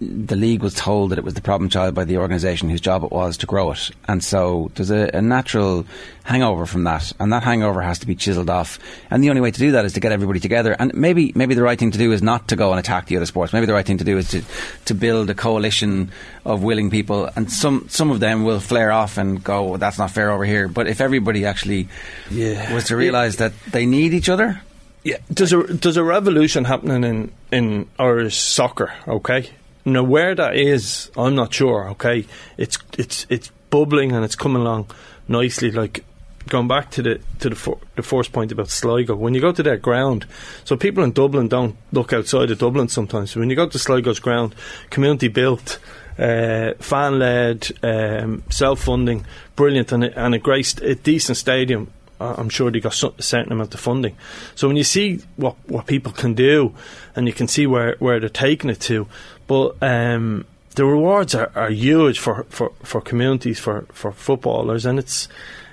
the 0.03 0.35
league 0.35 0.63
was 0.63 0.73
told 0.73 1.11
that 1.11 1.19
it 1.19 1.23
was 1.23 1.35
the 1.35 1.41
problem 1.41 1.69
child 1.69 1.93
by 1.93 2.03
the 2.05 2.17
organisation 2.17 2.69
whose 2.71 2.81
job 2.81 3.03
it 3.03 3.11
was 3.11 3.37
to 3.37 3.45
grow 3.45 3.71
it. 3.71 3.91
And 4.07 4.23
so 4.23 4.71
there's 4.73 4.89
a, 4.89 5.11
a 5.13 5.21
natural 5.21 5.85
hangover 6.23 6.65
from 6.65 6.85
that. 6.85 7.13
And 7.19 7.31
that 7.31 7.43
hangover 7.43 7.81
has 7.83 7.99
to 7.99 8.07
be 8.07 8.15
chiselled 8.15 8.49
off. 8.49 8.79
And 9.11 9.23
the 9.23 9.29
only 9.29 9.41
way 9.41 9.51
to 9.51 9.59
do 9.59 9.73
that 9.73 9.85
is 9.85 9.93
to 9.93 9.99
get 9.99 10.11
everybody 10.11 10.39
together. 10.39 10.75
And 10.79 10.91
maybe 10.95 11.31
maybe 11.35 11.53
the 11.53 11.61
right 11.61 11.77
thing 11.77 11.91
to 11.91 11.99
do 11.99 12.11
is 12.13 12.23
not 12.23 12.47
to 12.47 12.55
go 12.55 12.71
and 12.71 12.79
attack 12.79 13.05
the 13.05 13.17
other 13.17 13.27
sports. 13.27 13.53
Maybe 13.53 13.67
the 13.67 13.73
right 13.73 13.85
thing 13.85 13.99
to 13.99 14.03
do 14.03 14.17
is 14.17 14.29
to, 14.29 14.41
to 14.85 14.95
build 14.95 15.29
a 15.29 15.35
coalition 15.35 16.11
of 16.45 16.63
willing 16.63 16.89
people. 16.89 17.29
And 17.35 17.51
some, 17.51 17.85
some 17.87 18.09
of 18.09 18.19
them 18.19 18.43
will 18.43 18.59
flare 18.59 18.91
off 18.91 19.19
and 19.19 19.43
go, 19.43 19.63
"Well, 19.63 19.77
that's 19.77 19.99
not 19.99 20.09
fair 20.09 20.31
over 20.31 20.45
here. 20.45 20.67
But 20.67 20.87
if 20.87 20.99
everybody 20.99 21.45
actually 21.45 21.87
Yeah. 22.31 22.73
was 22.73 22.85
to 22.85 22.95
realise 22.95 23.35
that 23.35 23.53
they 23.71 23.85
need 23.85 24.13
each 24.15 24.29
other, 24.29 24.61
Yeah, 25.03 25.17
there's 25.29 25.53
a 25.53 25.61
there's 25.63 25.97
a 25.97 26.03
revolution 26.03 26.65
happening 26.65 27.03
in 27.03 27.31
in 27.51 27.87
Irish 27.99 28.37
soccer. 28.37 28.91
Okay, 29.07 29.49
now 29.85 30.03
where 30.03 30.35
that 30.35 30.55
is, 30.55 31.11
I'm 31.17 31.35
not 31.35 31.53
sure. 31.53 31.89
Okay, 31.91 32.25
it's 32.57 32.77
it's 32.97 33.25
it's 33.29 33.51
bubbling 33.69 34.11
and 34.11 34.23
it's 34.23 34.35
coming 34.35 34.61
along 34.61 34.91
nicely. 35.27 35.71
Like 35.71 36.05
going 36.47 36.67
back 36.67 36.91
to 36.91 37.01
the 37.01 37.21
to 37.39 37.49
the 37.49 37.55
fir- 37.55 37.79
the 37.95 38.03
first 38.03 38.31
point 38.31 38.51
about 38.51 38.69
Sligo, 38.69 39.15
when 39.15 39.33
you 39.33 39.41
go 39.41 39.51
to 39.51 39.63
their 39.63 39.77
ground, 39.77 40.25
so 40.63 40.75
people 40.75 41.03
in 41.03 41.11
Dublin 41.11 41.47
don't 41.47 41.75
look 41.91 42.13
outside 42.13 42.51
of 42.51 42.59
Dublin 42.59 42.87
sometimes. 42.87 43.35
When 43.35 43.49
you 43.49 43.55
go 43.55 43.67
to 43.67 43.79
Sligo's 43.79 44.19
ground, 44.19 44.55
community 44.89 45.27
built. 45.27 45.79
Uh, 46.19 46.73
fan 46.77 47.17
led, 47.17 47.67
um, 47.81 48.43
self 48.49 48.81
funding, 48.81 49.25
brilliant, 49.55 49.91
and 49.91 50.03
a, 50.03 50.19
and 50.19 50.35
a 50.35 50.37
great, 50.37 50.79
a 50.81 50.93
decent 50.93 51.37
stadium 51.37 51.89
I'm 52.21 52.49
sure 52.49 52.71
they 52.71 52.79
got 52.79 53.01
a 53.03 53.21
certain 53.21 53.51
amount 53.51 53.73
of 53.73 53.79
funding. 53.79 54.15
So 54.55 54.67
when 54.67 54.77
you 54.77 54.83
see 54.83 55.21
what 55.35 55.55
what 55.67 55.87
people 55.87 56.11
can 56.11 56.33
do, 56.33 56.73
and 57.15 57.27
you 57.27 57.33
can 57.33 57.47
see 57.47 57.67
where, 57.67 57.95
where 57.99 58.19
they're 58.19 58.29
taking 58.29 58.69
it 58.69 58.79
to, 58.81 59.07
but 59.47 59.75
um, 59.81 60.45
the 60.75 60.85
rewards 60.85 61.35
are, 61.35 61.51
are 61.55 61.69
huge 61.69 62.19
for, 62.19 62.43
for, 62.49 62.71
for 62.83 63.01
communities 63.01 63.59
for, 63.59 63.85
for 63.91 64.11
footballers, 64.11 64.85
and 64.85 64.99
it's 64.99 65.27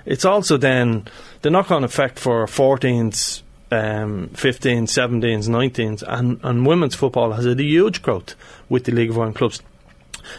it's 0.05 0.25
also 0.25 0.57
then 0.57 1.05
the 1.41 1.49
knock 1.49 1.71
on 1.71 1.83
effect 1.83 2.19
for 2.19 2.45
14s. 2.45 3.43
Um, 3.71 4.29
15s, 4.29 4.85
17s, 4.85 5.47
19s, 5.47 6.03
and, 6.07 6.39
and 6.41 6.65
women's 6.65 6.95
football 6.95 7.33
has 7.33 7.45
had 7.45 7.59
a 7.59 7.63
huge 7.63 8.01
growth 8.01 8.33
with 8.67 8.85
the 8.85 8.91
League 8.91 9.11
of 9.11 9.17
Ireland 9.19 9.35
clubs. 9.35 9.61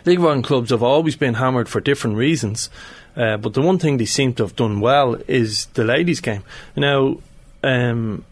League 0.05 0.19
of 0.19 0.25
Ireland 0.25 0.43
clubs 0.43 0.71
have 0.71 0.83
always 0.83 1.15
been 1.15 1.35
hammered 1.35 1.69
for 1.69 1.81
different 1.81 2.17
reasons, 2.17 2.71
uh, 3.17 3.37
but 3.37 3.55
the 3.55 3.63
one 3.63 3.79
thing 3.79 3.97
they 3.97 4.05
seem 4.05 4.35
to 4.35 4.45
have 4.45 4.57
done 4.57 4.81
well 4.81 5.17
is 5.27 5.67
the 5.75 5.85
ladies' 5.85 6.21
game. 6.21 6.43
Now, 6.77 7.19
um, 7.63 8.25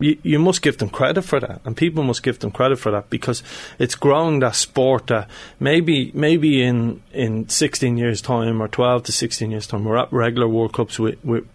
you, 0.00 0.18
you 0.22 0.38
must 0.38 0.62
give 0.62 0.78
them 0.78 0.90
credit 0.90 1.22
for 1.22 1.40
that, 1.40 1.60
and 1.64 1.76
people 1.76 2.02
must 2.02 2.22
give 2.22 2.38
them 2.38 2.50
credit 2.50 2.78
for 2.78 2.90
that 2.92 3.10
because 3.10 3.42
it's 3.78 3.94
growing 3.94 4.40
that 4.40 4.56
sport 4.56 5.06
that 5.08 5.28
maybe 5.60 6.10
maybe 6.14 6.62
in 6.62 7.02
in 7.12 7.48
16 7.48 7.96
years' 7.96 8.20
time 8.20 8.60
or 8.60 8.68
12 8.68 9.04
to 9.04 9.12
16 9.12 9.50
years' 9.50 9.66
time 9.66 9.84
we're 9.84 9.96
at 9.96 10.12
regular 10.12 10.48
World 10.48 10.72
Cups 10.72 10.98
with. 10.98 11.22
with 11.24 11.46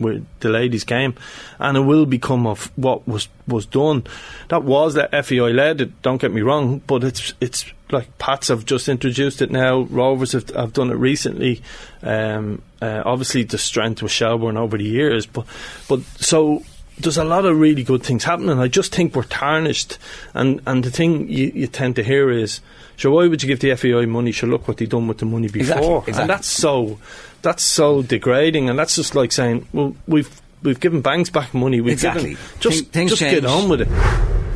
with 0.00 0.24
the 0.38 0.48
ladies' 0.48 0.84
game, 0.84 1.12
and 1.58 1.76
it 1.76 1.80
will 1.80 2.06
become 2.06 2.46
of 2.46 2.70
what 2.76 3.08
was 3.08 3.28
was 3.48 3.66
done. 3.66 4.04
That 4.48 4.62
was 4.62 4.94
that 4.94 5.10
FAI 5.10 5.50
led. 5.50 6.00
Don't 6.02 6.20
get 6.20 6.32
me 6.32 6.40
wrong, 6.40 6.80
but 6.86 7.02
it's 7.02 7.34
it's 7.40 7.64
like 7.90 8.18
Pats 8.18 8.48
have 8.48 8.64
just 8.66 8.88
introduced 8.88 9.40
it 9.42 9.50
now. 9.50 9.80
Rovers 9.82 10.32
have, 10.32 10.48
have 10.50 10.72
done 10.72 10.90
it 10.90 10.94
recently. 10.96 11.62
Um, 12.02 12.62
uh, 12.82 13.02
obviously, 13.04 13.42
the 13.44 13.58
strength 13.58 14.02
with 14.02 14.12
Shelbourne 14.12 14.56
over 14.56 14.76
the 14.78 14.84
years, 14.84 15.26
but 15.26 15.46
but 15.88 16.00
so 16.18 16.62
there's 16.98 17.16
a 17.16 17.24
lot 17.24 17.44
of 17.44 17.58
really 17.58 17.82
good 17.84 18.02
things 18.02 18.24
happening. 18.24 18.58
I 18.58 18.68
just 18.68 18.94
think 18.94 19.14
we're 19.14 19.22
tarnished, 19.24 19.98
and 20.34 20.60
and 20.66 20.84
the 20.84 20.90
thing 20.90 21.28
you, 21.28 21.50
you 21.54 21.66
tend 21.66 21.96
to 21.96 22.02
hear 22.04 22.30
is, 22.30 22.60
sure, 22.96 23.10
why 23.12 23.26
would 23.28 23.42
you 23.42 23.46
give 23.48 23.60
the 23.60 23.74
FAI 23.74 24.06
money? 24.06 24.32
Sure, 24.32 24.48
look 24.48 24.66
what 24.68 24.76
they've 24.78 24.88
done 24.88 25.08
with 25.08 25.18
the 25.18 25.26
money 25.26 25.48
before, 25.48 25.70
Exactly, 25.70 25.98
exactly. 26.10 26.20
and 26.22 26.30
that's 26.30 26.48
so 26.48 26.98
that's 27.42 27.62
so 27.62 28.02
degrading, 28.02 28.68
and 28.68 28.78
that's 28.78 28.96
just 28.96 29.14
like 29.14 29.32
saying, 29.32 29.66
well, 29.72 29.94
we've 30.06 30.40
we've 30.62 30.80
given 30.80 31.00
banks 31.00 31.30
back 31.30 31.54
money. 31.54 31.80
We've 31.80 31.92
Exactly. 31.92 32.30
given 32.30 32.44
just 32.60 32.86
things 32.88 33.10
just 33.12 33.22
change. 33.22 33.40
get 33.42 33.44
on 33.44 33.68
with 33.68 33.80
it. 33.82 33.88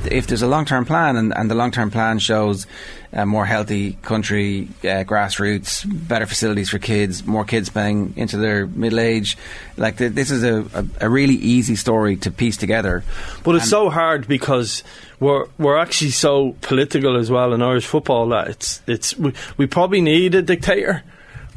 If 0.06 0.26
there's 0.26 0.42
a 0.42 0.46
long 0.46 0.64
term 0.64 0.84
plan 0.84 1.16
and, 1.16 1.32
and 1.36 1.50
the 1.50 1.54
long 1.54 1.70
term 1.70 1.90
plan 1.90 2.18
shows 2.18 2.66
a 3.12 3.26
more 3.26 3.44
healthy 3.44 3.92
country, 4.02 4.68
uh, 4.82 5.04
grassroots, 5.04 5.84
better 6.08 6.26
facilities 6.26 6.70
for 6.70 6.78
kids, 6.78 7.26
more 7.26 7.44
kids 7.44 7.68
playing 7.68 8.14
into 8.16 8.36
their 8.38 8.66
middle 8.66 9.00
age, 9.00 9.36
like 9.76 9.98
th- 9.98 10.12
this 10.12 10.30
is 10.30 10.42
a, 10.42 10.64
a, 10.74 11.06
a 11.06 11.10
really 11.10 11.34
easy 11.34 11.76
story 11.76 12.16
to 12.16 12.30
piece 12.30 12.56
together. 12.56 13.04
But 13.44 13.56
it's 13.56 13.64
And- 13.64 13.70
so 13.70 13.90
hard 13.90 14.26
because 14.26 14.82
we're 15.20 15.46
we're 15.58 15.76
actually 15.78 16.10
so 16.10 16.56
political 16.62 17.16
as 17.16 17.30
well 17.30 17.52
in 17.52 17.62
Irish 17.62 17.86
football 17.86 18.28
that 18.30 18.48
it's 18.48 18.82
it's 18.86 19.16
we, 19.16 19.32
we 19.56 19.66
probably 19.66 20.00
need 20.00 20.34
a 20.34 20.42
dictator. 20.42 21.02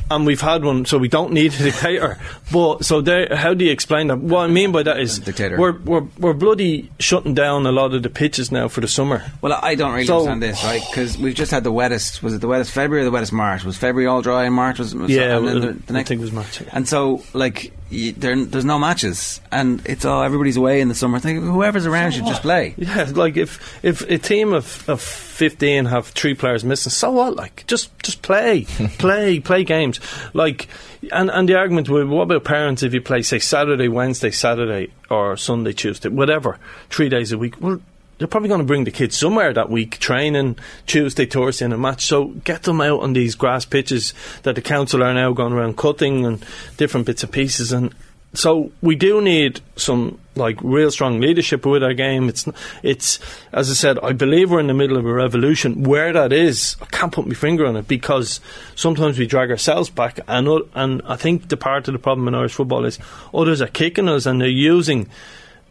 And 0.10 0.26
we've 0.28 0.42
had 0.42 0.64
one, 0.64 0.86
so 0.86 0.98
we 1.00 1.08
don't 1.08 1.32
need 1.34 1.54
a 1.56 1.58
dictator. 1.58 2.20
But 2.52 2.86
so 2.86 3.02
there, 3.02 3.36
how 3.36 3.54
do 3.56 3.66
you 3.66 3.72
explain 3.72 4.08
that? 4.08 4.18
What 4.20 4.42
I 4.42 4.48
mean 4.48 4.72
by 4.72 4.84
that 4.84 5.00
is 5.00 5.18
Dictator. 5.20 5.58
we're 5.58 5.78
we're 5.80 6.06
we're 6.20 6.34
bloody 6.34 6.92
shutting 7.00 7.34
down 7.34 7.66
a 7.66 7.72
lot 7.72 7.94
of 7.96 8.04
the 8.04 8.10
pitches 8.10 8.52
now 8.52 8.68
for 8.68 8.82
the 8.82 8.88
summer. 8.88 9.24
Well, 9.42 9.58
I 9.62 9.74
don't 9.74 9.94
really 9.94 10.06
So- 10.06 10.18
understand 10.28 10.44
this, 10.44 10.64
right? 10.64 10.82
Because 10.90 11.18
we've 11.18 11.34
just 11.34 11.50
had 11.52 11.64
the 11.64 11.72
wettest. 11.72 12.22
Was 12.22 12.34
it 12.36 12.42
the 12.42 12.48
wettest 12.48 12.72
February 12.72 13.02
or 13.02 13.06
the 13.06 13.12
wettest 13.12 13.34
March? 13.34 13.64
Was 13.64 13.78
February 13.78 14.08
all 14.08 14.22
dry 14.22 14.44
and 14.44 14.54
March 14.54 14.78
was? 14.78 14.94
was 14.94 15.10
Yeah, 15.10 15.38
and 15.38 15.48
the, 15.48 15.60
the 15.74 15.84
I 15.90 15.94
next 15.94 16.10
think 16.10 16.20
it 16.20 16.24
was 16.24 16.32
March, 16.32 16.62
yeah. 16.62 16.70
And 16.72 16.88
so, 16.88 17.24
like, 17.34 17.72
y 17.92 18.14
there, 18.16 18.36
there's 18.46 18.66
no 18.66 18.78
matches, 18.78 19.42
and 19.52 19.82
it's 19.86 20.06
all 20.06 20.22
everybody's 20.22 20.58
away 20.58 20.82
in 20.82 20.88
the 20.88 20.96
summer. 20.96 21.18
Think 21.20 21.44
whoever's 21.44 21.88
around 21.88 22.12
should 22.12 22.28
just 22.28 22.44
play. 22.44 22.76
Yeah, 22.78 23.10
like 23.16 23.38
if 23.38 23.84
if 23.84 24.02
a 24.02 24.20
team 24.20 24.54
of, 24.54 24.88
of 24.88 25.25
fifteen 25.36 25.86
have 25.86 26.08
three 26.08 26.34
players 26.34 26.64
missing, 26.64 26.90
so 26.90 27.12
what? 27.12 27.36
Like 27.36 27.66
just 27.68 27.98
just 28.00 28.22
play, 28.22 28.66
play, 28.98 29.40
play 29.40 29.64
games. 29.64 30.00
Like 30.34 30.68
and 31.12 31.30
and 31.30 31.48
the 31.48 31.56
argument 31.56 31.90
with 31.90 32.08
what 32.08 32.24
about 32.24 32.44
parents 32.44 32.84
if 32.84 32.94
you 32.94 33.02
play 33.02 33.22
say 33.22 33.40
Saturday, 33.40 33.88
Wednesday, 33.88 34.32
Saturday, 34.32 34.92
or 35.10 35.38
Sunday, 35.38 35.74
Tuesday, 35.74 36.10
whatever, 36.10 36.60
three 36.90 37.10
days 37.10 37.32
a 37.32 37.38
week? 37.38 37.60
Well. 37.60 37.82
They're 38.18 38.30
probably 38.30 38.48
going 38.48 38.62
to 38.62 38.66
bring 38.66 38.86
the 38.86 38.92
kids 38.92 39.18
somewhere 39.18 39.52
that 39.52 39.70
week, 39.70 40.00
training 40.00 40.58
Tuesday, 40.88 41.26
Thursday, 41.26 41.66
and 41.66 41.74
a 41.74 41.78
match. 41.78 42.06
So 42.06 42.28
get 42.46 42.64
them 42.64 42.80
out 42.80 43.02
on 43.02 43.12
these 43.12 43.36
grass 43.36 43.66
pitches 43.66 44.14
that 44.44 44.56
the 44.56 44.62
council 44.62 45.04
are 45.04 45.14
now 45.14 45.34
going 45.34 45.52
around 45.52 45.76
cutting 45.76 46.26
and 46.26 46.42
different 46.78 47.08
bits 47.08 47.24
and 47.24 47.32
pieces. 47.34 47.74
And 47.74 47.94
so 48.38 48.72
we 48.82 48.96
do 48.96 49.22
need 49.22 49.62
some 49.76 50.20
like 50.36 50.58
real 50.62 50.92
strong 50.92 51.20
leadership 51.22 51.66
with 51.66 51.84
our 51.84 51.94
game. 51.94 52.28
It's 52.30 52.46
it's 52.84 53.20
as 53.54 53.70
I 53.72 53.74
said, 53.74 54.00
I 54.04 54.12
believe 54.12 54.52
we're 54.52 54.60
in 54.60 54.68
the 54.68 54.74
middle 54.74 54.98
of 54.98 55.06
a 55.06 55.14
revolution. 55.14 55.84
Where 55.84 56.12
that 56.14 56.34
is, 56.34 56.76
I 56.82 56.86
can't 56.86 57.12
put 57.12 57.26
my 57.28 57.34
finger 57.34 57.66
on 57.66 57.76
it 57.78 57.88
because 57.88 58.42
sometimes 58.76 59.18
we 59.18 59.26
drag 59.28 59.52
ourselves 59.52 59.90
back, 59.90 60.20
and 60.28 60.48
and 60.74 61.02
I 61.06 61.16
think 61.16 61.48
the 61.50 61.58
part 61.58 61.88
of 61.88 61.94
the 61.94 62.00
problem 62.00 62.28
in 62.28 62.36
Irish 62.36 62.54
football 62.54 62.86
is 62.86 63.00
others 63.34 63.62
are 63.62 63.68
kicking 63.68 64.10
us 64.10 64.26
and 64.26 64.42
they're 64.42 64.48
using. 64.48 65.10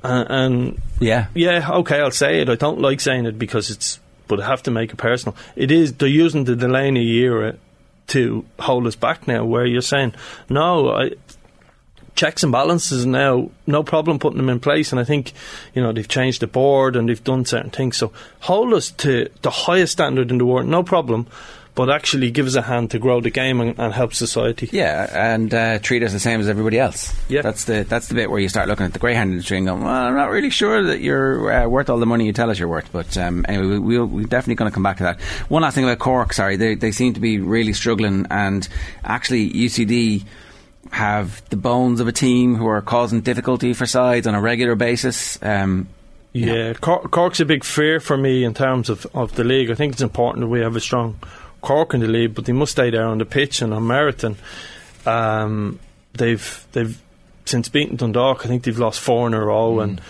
Uh, 0.03 0.24
and 0.29 0.83
Yeah. 1.00 1.29
yeah, 1.35 1.66
okay, 1.70 1.98
I'll 2.00 2.11
say 2.11 2.42
it. 2.42 2.50
I 2.50 2.57
don't 2.57 2.79
like 2.79 3.00
saying 3.00 3.24
it 3.24 3.38
because 3.38 3.70
it's, 3.70 3.98
but 4.29 4.38
I 4.38 4.46
have 4.46 4.62
to 4.64 4.70
make 4.70 4.92
it 4.92 4.96
personal. 4.96 5.35
It 5.57 5.70
is 5.70 5.94
they're 5.94 6.09
using 6.09 6.44
the 6.44 6.55
Delaney 6.55 7.07
era 7.20 7.57
to 8.09 8.44
hold 8.59 8.87
us 8.87 8.96
back 8.96 9.27
now. 9.27 9.46
Where 9.46 9.64
you're 9.64 9.81
saying 9.81 10.14
no, 10.50 10.90
I, 10.90 11.12
checks 12.14 12.42
and 12.42 12.53
balances 12.53 13.05
now, 13.07 13.50
no 13.66 13.83
problem 13.83 14.18
putting 14.18 14.38
them 14.38 14.48
in 14.48 14.61
place. 14.61 14.92
And 14.92 15.00
I 15.00 15.05
think, 15.05 15.33
you 15.74 15.83
know, 15.83 15.92
they've 15.92 16.09
changed 16.09 16.40
the 16.40 16.46
board 16.46 16.96
and 16.96 17.09
they've 17.09 17.24
done 17.24 17.44
certain 17.44 17.70
things. 17.70 17.96
So 17.96 18.12
hold 18.40 18.72
us 18.72 18.90
to 18.92 19.29
the 19.42 19.50
highest 19.50 19.94
standard 19.94 20.31
in 20.31 20.38
the 20.38 20.46
world, 20.46 20.66
no 20.66 20.83
problem. 20.83 21.27
But 21.77 21.90
actually 21.90 22.31
give 22.31 22.46
us 22.46 22.55
a 22.55 22.62
hand 22.62 22.92
to 22.92 23.00
grow 23.00 23.20
the 23.20 23.31
game 23.31 23.61
and, 23.61 23.77
and 23.81 23.92
help 23.92 24.14
society. 24.14 24.68
Yeah, 24.70 25.11
and 25.12 25.53
uh, 25.53 25.81
treat 25.81 26.05
us 26.05 26.12
the 26.12 26.20
same 26.20 26.38
as 26.38 26.48
everybody 26.48 26.79
else. 26.79 27.12
Yeah. 27.29 27.42
that's 27.42 27.64
the 27.64 27.83
that's 27.88 28.07
the 28.07 28.14
bit 28.14 28.31
where 28.31 28.38
you 28.38 28.48
start 28.48 28.68
looking 28.68 28.87
at 28.87 28.92
the 28.92 29.00
greyhound 29.00 29.33
industry 29.33 29.59
and 29.59 29.66
going, 29.66 29.83
"Well, 29.83 29.92
I'm 29.92 30.14
not 30.14 30.31
really 30.31 30.50
sure 30.50 30.85
that 30.85 31.00
you're 31.00 31.53
uh, 31.53 31.66
worth 31.66 31.90
all 31.90 31.98
the 31.98 32.07
money 32.07 32.27
you 32.27 32.33
tell 32.33 32.48
us 32.48 32.61
you're 32.61 32.68
worth." 32.68 32.92
But 32.92 33.18
um, 33.18 33.44
anyway, 33.48 33.66
we, 33.66 33.79
we'll, 33.81 34.07
we're 34.07 34.22
definitely 34.22 34.55
going 34.55 34.70
to 34.70 34.72
come 34.72 34.85
back 34.85 34.98
to 34.98 35.03
that. 35.03 35.20
One 35.48 35.62
last 35.62 35.74
thing 35.74 35.83
about 35.83 35.98
Cork. 35.98 36.33
Sorry, 36.33 36.55
they 36.55 36.77
they 36.77 36.92
seem 36.92 37.12
to 37.14 37.20
be 37.20 37.40
really 37.40 37.72
struggling, 37.72 38.29
and 38.31 38.68
actually 39.03 39.50
UCD 39.50 40.22
have 40.94 41.46
the 41.50 41.57
bones 41.57 42.00
of 42.00 42.07
a 42.07 42.12
team 42.12 42.54
who 42.54 42.66
are 42.68 42.80
causing 42.80 43.20
difficulty 43.20 43.74
for 43.74 43.85
sides 43.85 44.26
on 44.26 44.35
a 44.35 44.40
regular 44.40 44.76
basis. 44.76 45.42
Um, 45.42 45.88
Yeah, 46.33 46.72
Cork, 46.74 47.11
Cork's 47.11 47.40
a 47.40 47.44
big 47.44 47.64
fear 47.64 48.00
for 48.00 48.16
me 48.16 48.44
in 48.44 48.54
terms 48.54 48.88
of, 48.88 49.07
of 49.14 49.35
the 49.35 49.44
league. 49.44 49.70
I 49.70 49.74
think 49.74 49.92
it's 49.92 50.02
important 50.02 50.42
that 50.42 50.48
we 50.48 50.61
have 50.61 50.76
a 50.76 50.80
strong 50.80 51.18
Cork 51.61 51.94
in 51.94 52.00
the 52.00 52.09
league, 52.09 52.35
but 52.35 52.44
they 52.44 52.52
must 52.52 52.72
stay 52.72 52.90
there 52.90 53.07
on 53.07 53.18
the 53.18 53.24
pitch 53.24 53.62
and 53.62 53.72
on 53.72 53.87
Meriton. 53.87 54.37
Um, 55.07 55.80
they've 56.12 56.66
they've 56.72 57.00
since 57.44 57.68
beaten 57.68 57.96
Dundalk. 57.96 58.44
I 58.44 58.48
think 58.48 58.62
they've 58.64 58.78
lost 58.78 59.00
four 59.00 59.26
in 59.26 59.35
a 59.35 59.44
row, 59.44 59.80
and 59.80 60.00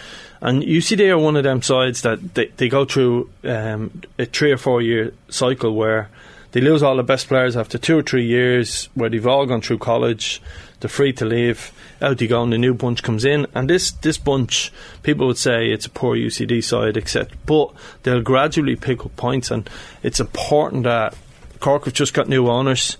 and 0.40 0.62
UCD 0.62 1.10
are 1.10 1.18
one 1.18 1.36
of 1.36 1.44
them 1.44 1.62
sides 1.62 2.02
that 2.02 2.34
they, 2.34 2.46
they 2.56 2.68
go 2.68 2.84
through 2.84 3.30
um, 3.44 4.02
a 4.18 4.26
three 4.26 4.52
or 4.52 4.58
four 4.58 4.82
year 4.82 5.12
cycle 5.28 5.74
where 5.74 6.10
they 6.52 6.60
lose 6.60 6.82
all 6.82 6.96
the 6.96 7.02
best 7.02 7.28
players 7.28 7.56
after 7.56 7.78
two 7.78 7.98
or 7.98 8.02
three 8.02 8.26
years, 8.26 8.88
where 8.94 9.10
they've 9.10 9.26
all 9.26 9.46
gone 9.46 9.60
through 9.60 9.78
college. 9.78 10.40
They're 10.84 10.90
free 10.90 11.14
to 11.14 11.24
leave. 11.24 11.72
Out 12.02 12.18
they 12.18 12.26
go, 12.26 12.42
and 12.42 12.52
the 12.52 12.58
new 12.58 12.74
bunch 12.74 13.02
comes 13.02 13.24
in. 13.24 13.46
And 13.54 13.70
this 13.70 13.90
this 13.90 14.18
bunch, 14.18 14.70
people 15.02 15.26
would 15.26 15.38
say 15.38 15.70
it's 15.70 15.86
a 15.86 15.88
poor 15.88 16.14
UCD 16.14 16.62
side, 16.62 16.98
etc. 16.98 17.34
But 17.46 17.72
they'll 18.02 18.20
gradually 18.20 18.76
pick 18.76 19.06
up 19.06 19.16
points, 19.16 19.50
and 19.50 19.70
it's 20.02 20.20
important 20.20 20.84
that 20.84 21.16
Cork 21.58 21.86
have 21.86 21.94
just 21.94 22.12
got 22.12 22.28
new 22.28 22.48
owners. 22.48 22.98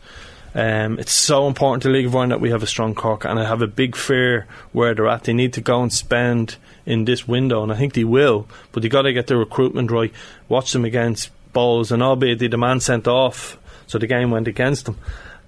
Um, 0.54 0.98
it's 0.98 1.12
so 1.12 1.46
important 1.46 1.82
to 1.82 1.90
League 1.90 2.06
of 2.06 2.14
Ireland 2.14 2.32
that 2.32 2.40
we 2.40 2.48
have 2.48 2.62
a 2.62 2.66
strong 2.66 2.94
Cork, 2.94 3.26
and 3.26 3.38
I 3.38 3.44
have 3.44 3.60
a 3.60 3.66
big 3.66 3.96
fear 3.96 4.46
where 4.72 4.94
they're 4.94 5.06
at. 5.06 5.24
They 5.24 5.34
need 5.34 5.52
to 5.52 5.60
go 5.60 5.82
and 5.82 5.92
spend 5.92 6.56
in 6.86 7.04
this 7.04 7.28
window, 7.28 7.62
and 7.62 7.70
I 7.70 7.76
think 7.76 7.92
they 7.92 8.04
will. 8.04 8.48
But 8.72 8.82
they 8.82 8.88
got 8.88 9.02
to 9.02 9.12
get 9.12 9.26
the 9.26 9.36
recruitment 9.36 9.90
right. 9.90 10.14
Watch 10.48 10.72
them 10.72 10.86
against 10.86 11.28
Bohs, 11.52 11.92
and 11.92 12.02
albeit 12.02 12.38
the 12.38 12.48
demand 12.48 12.82
sent 12.82 13.06
off, 13.06 13.58
so 13.86 13.98
the 13.98 14.06
game 14.06 14.30
went 14.30 14.48
against 14.48 14.86
them. 14.86 14.96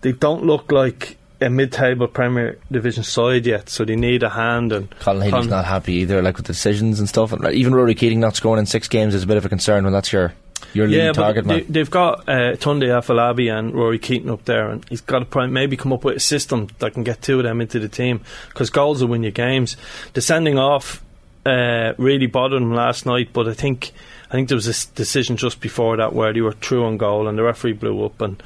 They 0.02 0.12
don't 0.12 0.44
look 0.44 0.70
like 0.70 1.16
a 1.40 1.50
mid-table 1.50 2.08
Premier 2.08 2.58
Division 2.70 3.04
side 3.04 3.46
yet, 3.46 3.68
so 3.68 3.84
they 3.84 3.96
need 3.96 4.22
a 4.22 4.30
hand. 4.30 4.72
And 4.72 4.90
Colin 5.00 5.22
Healy's 5.22 5.32
Con- 5.32 5.50
not 5.50 5.64
happy 5.64 5.94
either, 5.94 6.22
like 6.22 6.36
with 6.36 6.46
the 6.46 6.52
decisions 6.52 6.98
and 6.98 7.08
stuff. 7.08 7.32
And 7.32 7.46
even 7.52 7.74
Rory 7.74 7.94
Keating 7.94 8.20
not 8.20 8.36
scoring 8.36 8.60
in 8.60 8.66
six 8.66 8.88
games 8.88 9.14
is 9.14 9.22
a 9.22 9.26
bit 9.26 9.36
of 9.36 9.44
a 9.44 9.48
concern 9.48 9.84
when 9.84 9.92
that's 9.92 10.12
your 10.12 10.32
your 10.72 10.86
yeah, 10.86 11.06
lead 11.06 11.14
target 11.14 11.44
but 11.46 11.52
they, 11.52 11.60
man. 11.60 11.72
they've 11.72 11.90
got 11.90 12.20
uh, 12.28 12.56
Tunde 12.56 12.84
Owolabi 12.84 13.52
and 13.52 13.74
Rory 13.74 13.98
Keating 13.98 14.30
up 14.30 14.44
there, 14.44 14.70
and 14.70 14.86
he's 14.88 15.00
got 15.00 15.30
to 15.30 15.46
maybe 15.48 15.76
come 15.76 15.92
up 15.92 16.04
with 16.04 16.16
a 16.16 16.20
system 16.20 16.68
that 16.78 16.94
can 16.94 17.04
get 17.04 17.22
two 17.22 17.38
of 17.38 17.44
them 17.44 17.60
into 17.60 17.78
the 17.78 17.88
team 17.88 18.20
because 18.48 18.70
goals 18.70 19.02
will 19.02 19.10
win 19.10 19.22
you 19.22 19.30
games. 19.30 19.76
The 20.14 20.20
sending 20.20 20.58
off 20.58 21.02
uh, 21.44 21.92
really 21.98 22.26
bothered 22.26 22.60
him 22.62 22.74
last 22.74 23.06
night, 23.06 23.30
but 23.32 23.48
I 23.48 23.54
think 23.54 23.92
I 24.28 24.32
think 24.32 24.48
there 24.48 24.56
was 24.56 24.66
a 24.66 24.94
decision 24.94 25.36
just 25.36 25.60
before 25.60 25.96
that 25.98 26.12
where 26.12 26.32
they 26.32 26.40
were 26.40 26.52
through 26.52 26.84
on 26.84 26.96
goal 26.96 27.28
and 27.28 27.38
the 27.38 27.42
referee 27.42 27.74
blew 27.74 28.04
up 28.04 28.20
and 28.20 28.42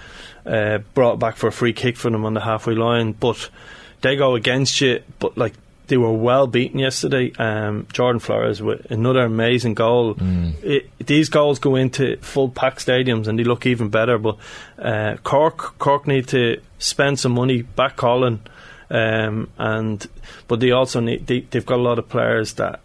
uh, 0.47 0.79
brought 0.95 1.19
back 1.19 1.37
for 1.37 1.49
a 1.49 1.53
free 1.53 1.73
kick 1.73 1.97
for 1.97 2.11
them 2.11 2.25
on 2.25 2.35
the 2.35 2.41
halfway 2.41 2.75
line, 2.75 3.13
but 3.13 3.51
they 4.01 4.17
go 4.17 4.35
against 4.35 4.81
you, 4.81 5.03
but 5.19 5.37
like. 5.37 5.55
They 5.87 5.97
were 5.97 6.13
well 6.13 6.47
beaten 6.47 6.79
yesterday. 6.79 7.33
Um, 7.37 7.89
Jordan 7.93 8.21
Flores 8.21 8.63
with 8.63 8.89
another 8.93 9.23
amazing 9.23 9.75
goal. 9.75 10.15
It, 10.63 10.89
these 11.05 11.29
goals 11.29 11.59
go 11.59 11.75
into 11.75 12.17
full 12.19 12.49
packed 12.49 12.87
stadiums 12.87 13.27
and 13.27 13.37
they 13.37 13.43
look 13.43 13.67
even 13.67 13.89
better. 13.89 14.17
But 14.17 14.37
uh, 14.79 15.17
Cork, 15.25 15.77
Cork 15.81 16.07
need 16.07 16.29
to 16.29 16.61
spend 16.79 17.19
some 17.19 17.33
money 17.33 17.63
back 17.63 17.97
Colin, 17.97 18.39
um, 18.89 19.51
and 19.59 20.07
but 20.47 20.61
they 20.61 20.71
also 20.71 21.01
need 21.01 21.27
they, 21.27 21.41
they've 21.41 21.67
got 21.67 21.81
a 21.81 21.83
lot 21.83 21.99
of 21.99 22.09
players 22.09 22.53
that 22.53 22.79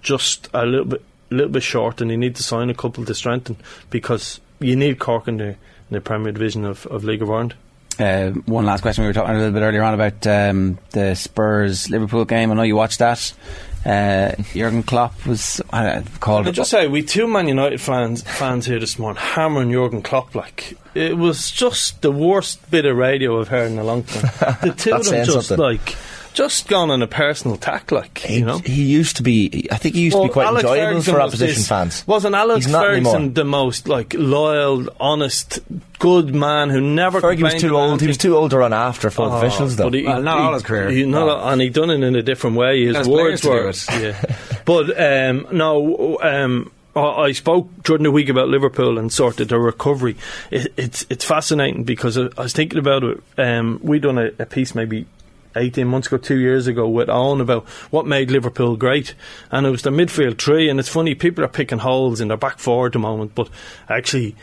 just 0.00 0.48
a 0.54 0.64
little 0.64 0.86
bit 0.86 1.02
a 1.32 1.34
little 1.34 1.50
bit 1.50 1.64
short, 1.64 2.00
and 2.00 2.12
they 2.12 2.16
need 2.16 2.36
to 2.36 2.44
sign 2.44 2.70
a 2.70 2.74
couple 2.74 3.04
to 3.04 3.14
strengthen 3.16 3.56
because 3.90 4.40
you 4.60 4.76
need 4.76 5.00
Cork 5.00 5.26
in 5.26 5.38
the 5.38 5.56
in 5.92 5.94
the 5.94 6.00
Premier 6.00 6.32
Division 6.32 6.64
of, 6.64 6.86
of 6.86 7.04
League 7.04 7.20
of 7.20 7.30
Ireland. 7.30 7.54
Uh, 7.98 8.30
one 8.46 8.64
last 8.64 8.80
question. 8.80 9.02
We 9.02 9.08
were 9.08 9.12
talking 9.12 9.34
a 9.34 9.38
little 9.38 9.52
bit 9.52 9.60
earlier 9.60 9.82
on 9.82 9.92
about 9.92 10.26
um, 10.26 10.78
the 10.90 11.14
Spurs 11.14 11.90
Liverpool 11.90 12.24
game. 12.24 12.50
I 12.50 12.54
know 12.54 12.62
you 12.62 12.76
watched 12.76 13.00
that. 13.00 13.34
Uh, 13.84 14.32
Jurgen 14.54 14.82
Klopp 14.82 15.26
was 15.26 15.60
uh, 15.70 16.00
called. 16.20 16.48
I 16.48 16.52
just 16.52 16.70
say 16.70 16.86
we 16.86 17.02
two 17.02 17.26
Man 17.26 17.48
United 17.48 17.80
fans 17.80 18.22
fans 18.22 18.64
here 18.64 18.78
this 18.78 18.98
morning 18.98 19.20
hammering 19.20 19.70
Jurgen 19.70 20.02
Klopp 20.02 20.34
like 20.34 20.78
it 20.94 21.18
was 21.18 21.50
just 21.50 22.00
the 22.00 22.12
worst 22.12 22.70
bit 22.70 22.86
of 22.86 22.96
radio 22.96 23.40
I've 23.40 23.48
heard 23.48 23.70
in 23.70 23.78
a 23.78 23.84
long 23.84 24.04
time. 24.04 24.56
The 24.62 24.72
two 24.72 24.94
of 24.94 25.04
them 25.04 25.26
just 25.26 25.48
something. 25.48 25.58
like 25.58 25.96
just 26.34 26.68
gone 26.68 26.90
on 26.90 27.02
a 27.02 27.06
personal 27.06 27.56
attack, 27.56 27.90
like 27.92 28.18
He, 28.18 28.38
you 28.38 28.44
know. 28.44 28.58
he 28.58 28.82
used 28.84 29.16
to 29.18 29.22
be. 29.22 29.68
I 29.70 29.76
think 29.76 29.94
he 29.94 30.02
used 30.02 30.16
to 30.16 30.22
be 30.24 30.28
quite 30.28 30.46
Alex 30.46 30.64
enjoyable 30.64 30.86
Ferguson 31.02 31.12
for 31.14 31.18
was 31.20 31.28
opposition 31.28 31.54
this- 31.60 31.68
fans. 31.68 32.04
Wasn't 32.06 32.34
Alex 32.34 32.66
He's 32.66 32.74
Ferguson 32.74 33.14
anymore. 33.14 33.34
the 33.34 33.44
most 33.44 33.88
like 33.88 34.14
loyal, 34.16 34.88
honest, 35.00 35.60
good 35.98 36.34
man 36.34 36.70
who 36.70 36.80
never? 36.80 37.20
Fergie 37.20 37.42
was 37.42 37.54
too 37.54 37.76
old. 37.76 38.00
He 38.00 38.06
was 38.06 38.18
too 38.18 38.36
old 38.36 38.50
to 38.52 38.58
run 38.58 38.72
after 38.72 39.10
full 39.10 39.26
Oh, 39.32 39.36
officials, 39.38 39.76
though. 39.76 39.84
but 39.84 39.94
he- 39.94 40.04
Well, 40.04 40.22
not 40.22 40.38
he- 40.38 40.44
all 40.44 40.54
his 40.54 40.62
career. 40.62 40.90
he- 40.90 41.04
No. 41.04 41.28
all- 41.28 41.48
and 41.50 41.60
he 41.60 41.68
done 41.68 41.90
it 41.90 42.02
in 42.02 42.16
a 42.16 42.22
different 42.22 42.56
way. 42.56 42.84
His 42.86 42.96
Has 42.96 43.08
words 43.08 43.44
were, 43.44 43.50
players 43.60 43.86
to 43.86 43.98
do 43.98 44.02
yeah. 44.06 44.36
But 44.64 45.00
um, 45.00 45.46
no, 45.52 46.18
um, 46.22 46.70
I, 46.94 47.00
I 47.00 47.32
spoke 47.32 47.68
during 47.82 48.02
the 48.02 48.10
week 48.10 48.28
about 48.28 48.48
Liverpool 48.48 48.98
and 48.98 49.12
sort 49.12 49.40
of 49.40 49.48
the 49.48 49.58
recovery. 49.58 50.16
It, 50.50 50.72
it's 50.76 51.06
it's 51.10 51.24
fascinating 51.24 51.84
because 51.84 52.16
I, 52.18 52.28
I 52.38 52.42
was 52.42 52.52
thinking 52.52 52.78
about 52.78 53.02
it. 53.04 53.22
Um, 53.38 53.80
we 53.82 53.98
done 53.98 54.18
a, 54.18 54.30
a 54.38 54.46
piece 54.46 54.74
maybe. 54.74 55.06
18 55.56 55.86
months 55.86 56.08
ago, 56.08 56.16
two 56.16 56.38
years 56.38 56.66
ago, 56.66 56.88
with 56.88 57.08
Owen 57.08 57.40
about 57.40 57.64
what 57.90 58.06
made 58.06 58.30
Liverpool 58.30 58.76
great. 58.76 59.14
And 59.50 59.66
it 59.66 59.70
was 59.70 59.82
the 59.82 59.90
midfield 59.90 60.38
three. 60.38 60.68
And 60.68 60.78
it's 60.80 60.88
funny, 60.88 61.14
people 61.14 61.44
are 61.44 61.48
picking 61.48 61.78
holes 61.78 62.20
in 62.20 62.28
their 62.28 62.36
back 62.36 62.58
four 62.58 62.86
at 62.86 62.92
the 62.92 62.98
moment, 62.98 63.34
but 63.34 63.48
actually, 63.88 64.36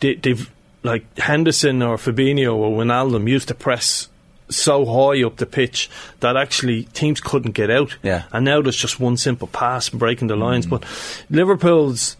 they, 0.00 0.14
they've, 0.14 0.50
like 0.82 1.18
Henderson 1.18 1.82
or 1.82 1.96
Fabinho 1.96 2.54
or 2.54 2.76
Wijnaldum 2.76 3.28
used 3.28 3.48
to 3.48 3.54
press 3.54 4.08
so 4.48 4.84
high 4.84 5.24
up 5.24 5.36
the 5.36 5.46
pitch 5.46 5.90
that 6.20 6.36
actually 6.36 6.84
teams 6.84 7.20
couldn't 7.20 7.52
get 7.52 7.70
out. 7.70 7.96
Yeah. 8.02 8.24
And 8.32 8.44
now 8.44 8.62
there's 8.62 8.76
just 8.76 9.00
one 9.00 9.16
simple 9.16 9.48
pass 9.48 9.88
breaking 9.88 10.28
the 10.28 10.36
lines. 10.36 10.66
But 10.66 10.84
Liverpool's 11.30 12.16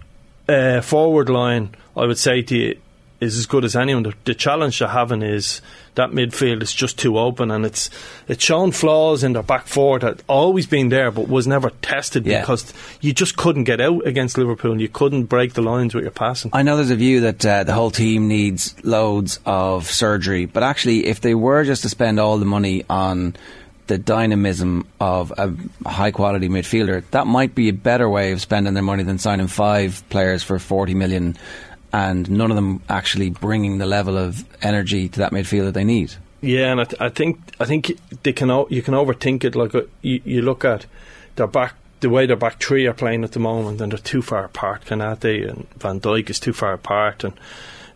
uh, 0.49 0.81
forward 0.81 1.29
line, 1.29 1.71
I 1.97 2.07
would 2.07 2.19
say 2.19 2.43
to 2.43 2.57
you, 2.57 2.79
is 3.21 3.39
as 3.39 3.47
good 3.47 3.65
as 3.65 3.75
anyone. 3.75 4.03
The, 4.03 4.15
the 4.25 4.35
challenge 4.35 4.79
they're 4.79 4.89
having 4.89 5.23
is 5.23 5.61
that 5.95 6.11
midfield 6.11 6.63
is 6.63 6.73
just 6.73 6.99
too 6.99 7.19
open, 7.19 7.51
and 7.51 7.65
it's 7.65 7.89
it's 8.29 8.45
shown 8.45 8.73
flaws 8.73 9.25
in 9.25 9.33
their 9.33 9.43
back 9.43 9.67
four 9.67 9.99
that 10.01 10.23
always 10.29 10.67
been 10.67 10.91
there, 10.91 11.11
but 11.11 11.27
was 11.29 11.47
never 11.47 11.71
tested 11.83 12.27
Yeah. 12.27 12.41
because 12.41 12.73
you 13.01 13.13
just 13.15 13.37
couldn't 13.37 13.65
get 13.65 13.81
out 13.81 14.07
against 14.07 14.37
Liverpool, 14.37 14.73
and 14.73 14.81
you 14.81 14.89
couldn't 14.89 15.25
break 15.25 15.55
the 15.55 15.63
lines 15.63 15.95
with 15.95 16.05
your 16.05 16.11
passing. 16.11 16.51
I 16.53 16.63
know 16.63 16.77
there's 16.77 16.91
a 16.91 16.97
view 16.97 17.21
that 17.23 17.45
uh, 17.47 17.65
the 17.65 17.73
whole 17.73 17.91
team 17.91 18.29
needs 18.29 18.75
loads 18.85 19.41
of 19.47 19.87
surgery, 19.91 20.45
but 20.45 20.63
actually, 20.63 21.07
if 21.07 21.21
they 21.23 21.35
were 21.35 21.65
just 21.65 21.83
to 21.83 21.89
spend 21.89 22.21
all 22.21 22.37
the 22.39 22.45
money 22.45 22.85
on 22.91 23.35
the 23.87 23.97
dynamism 23.99 24.85
of 25.01 25.33
a 25.39 25.55
high 25.89 26.11
quality 26.11 26.49
midfielder, 26.49 27.05
that 27.13 27.27
might 27.27 27.55
be 27.55 27.69
a 27.69 27.73
better 27.73 28.09
way 28.09 28.33
of 28.33 28.41
spending 28.41 28.75
their 28.75 28.83
money 28.83 29.05
than 29.05 29.17
signing 29.17 29.47
five 29.47 30.03
players 30.09 30.43
for 30.43 30.59
40 30.59 30.95
million 30.95 31.37
and 31.97 32.31
none 32.31 32.51
of 32.51 32.57
them 32.57 32.83
actually 32.91 33.31
bringing 33.31 33.79
the 33.79 33.87
level 33.87 34.19
of 34.19 34.45
energy 34.61 35.09
to 35.09 35.19
that 35.19 35.33
midfield 35.33 35.65
that 35.65 35.73
they 35.73 35.85
need. 35.85 36.13
Yeah, 36.43 36.71
and 36.71 36.81
I, 36.83 36.85
th- 36.85 37.01
I 37.01 37.09
think 37.09 37.39
I 37.59 37.65
think 37.65 37.99
they 38.23 38.35
can 38.35 38.51
o- 38.51 38.69
you 38.69 38.83
can 38.83 38.93
overthink 38.93 39.45
it. 39.45 39.57
Like 39.57 39.75
uh, 39.75 39.83
you, 40.03 40.21
you 40.23 40.43
look 40.43 40.63
at 40.63 40.85
their 41.37 41.47
back, 41.47 41.75
the 42.01 42.11
way 42.11 42.27
their 42.27 42.37
back 42.37 42.63
three 42.63 42.87
are 42.87 42.93
playing 42.93 43.25
at 43.25 43.33
the 43.33 43.41
moment, 43.41 43.81
and 43.81 43.91
they're 43.93 43.99
too 43.99 44.21
far 44.21 44.45
apart. 44.45 44.85
Konaté 44.85 45.49
and 45.49 45.67
Van 45.79 45.99
Dijk 45.99 46.29
is 46.29 46.39
too 46.39 46.53
far 46.53 46.75
apart, 46.75 47.25
and 47.25 47.33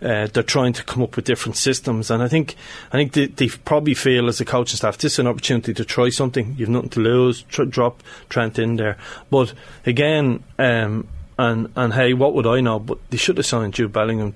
uh, 0.00 0.28
they're 0.32 0.42
trying 0.42 0.72
to 0.72 0.82
come 0.82 1.02
up 1.02 1.16
with 1.16 1.26
different 1.26 1.56
systems. 1.58 2.10
And 2.10 2.22
I 2.22 2.28
think 2.28 2.56
I 2.94 2.96
think 2.96 3.12
they, 3.12 3.26
they 3.26 3.48
probably 3.48 3.92
feel 3.92 4.28
as 4.28 4.40
a 4.40 4.46
coaching 4.46 4.78
staff 4.78 4.96
this 4.96 5.12
is 5.12 5.18
an 5.18 5.26
opportunity 5.26 5.74
to 5.74 5.84
try 5.84 6.08
something. 6.08 6.54
You've 6.56 6.70
nothing 6.70 6.88
to 6.96 7.00
lose. 7.00 7.42
Tr- 7.42 7.64
drop 7.64 8.02
Trent 8.30 8.58
in 8.58 8.76
there, 8.76 8.96
but 9.28 9.52
again. 9.84 10.42
Um, 10.58 11.06
and 11.40 11.68
and 11.76 11.92
hey, 11.94 12.12
what 12.14 12.34
would 12.34 12.46
I 12.46 12.60
know? 12.60 12.78
But 12.78 12.98
they 13.10 13.16
should 13.16 13.36
have 13.38 13.46
signed 13.46 13.74
Jude 13.74 13.92
Bellingham 13.92 14.34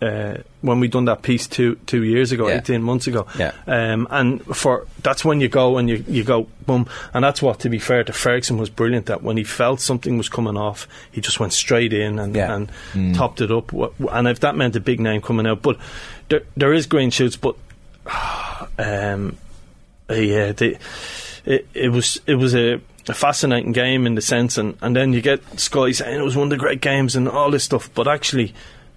uh, 0.00 0.38
when 0.62 0.80
we 0.80 0.88
done 0.88 1.04
that 1.06 1.20
piece 1.22 1.46
two 1.46 1.74
two 1.86 2.02
years 2.04 2.32
ago, 2.32 2.48
Yeah. 2.48 2.56
eighteen 2.58 2.82
months 2.82 3.06
ago. 3.06 3.26
Yeah. 3.38 3.52
Um, 3.66 4.06
and 4.10 4.40
for 4.56 4.86
that's 5.02 5.24
when 5.24 5.40
you 5.42 5.48
go 5.48 5.76
and 5.78 5.88
you, 5.90 6.04
you 6.08 6.24
go 6.24 6.46
boom, 6.66 6.86
and 7.12 7.22
that's 7.24 7.42
what 7.42 7.58
to 7.60 7.68
be 7.68 7.78
fair 7.78 8.02
to 8.04 8.12
Ferguson 8.12 8.56
was 8.58 8.70
brilliant. 8.70 9.06
That 9.06 9.22
when 9.22 9.36
he 9.36 9.44
felt 9.44 9.80
something 9.80 10.16
was 10.16 10.28
coming 10.30 10.56
off, 10.56 10.88
he 11.12 11.20
just 11.20 11.38
went 11.40 11.52
straight 11.52 11.92
in 11.92 12.18
and 12.18 12.34
Yeah. 12.34 12.54
and 12.94 13.14
topped 13.14 13.40
it 13.42 13.50
up. 13.50 13.72
And 14.12 14.26
if 14.28 14.40
that 14.40 14.56
meant 14.56 14.74
a 14.76 14.80
big 14.80 15.00
name 15.00 15.20
coming 15.20 15.46
out, 15.46 15.60
but 15.62 15.76
there, 16.30 16.42
there 16.56 16.72
is 16.72 16.86
green 16.86 17.10
shoots. 17.10 17.36
But 17.36 17.54
Um, 18.78 19.36
yeah, 20.10 20.52
they, 20.52 20.78
it, 21.44 21.66
it 21.74 21.90
was 21.92 22.20
it 22.26 22.34
was 22.36 22.54
a, 22.54 22.80
a 23.08 23.14
fascinating 23.14 23.72
game 23.72 24.06
in 24.06 24.14
the 24.14 24.22
sense, 24.22 24.58
and, 24.58 24.76
and 24.80 24.94
then 24.94 25.12
you 25.12 25.20
get 25.20 25.60
Sky 25.60 25.92
saying 25.92 26.18
it 26.18 26.24
was 26.24 26.36
one 26.36 26.44
of 26.44 26.50
the 26.50 26.56
great 26.56 26.80
games 26.80 27.16
and 27.16 27.28
all 27.28 27.50
this 27.50 27.64
stuff, 27.64 27.90
but 27.94 28.08
actually. 28.08 28.54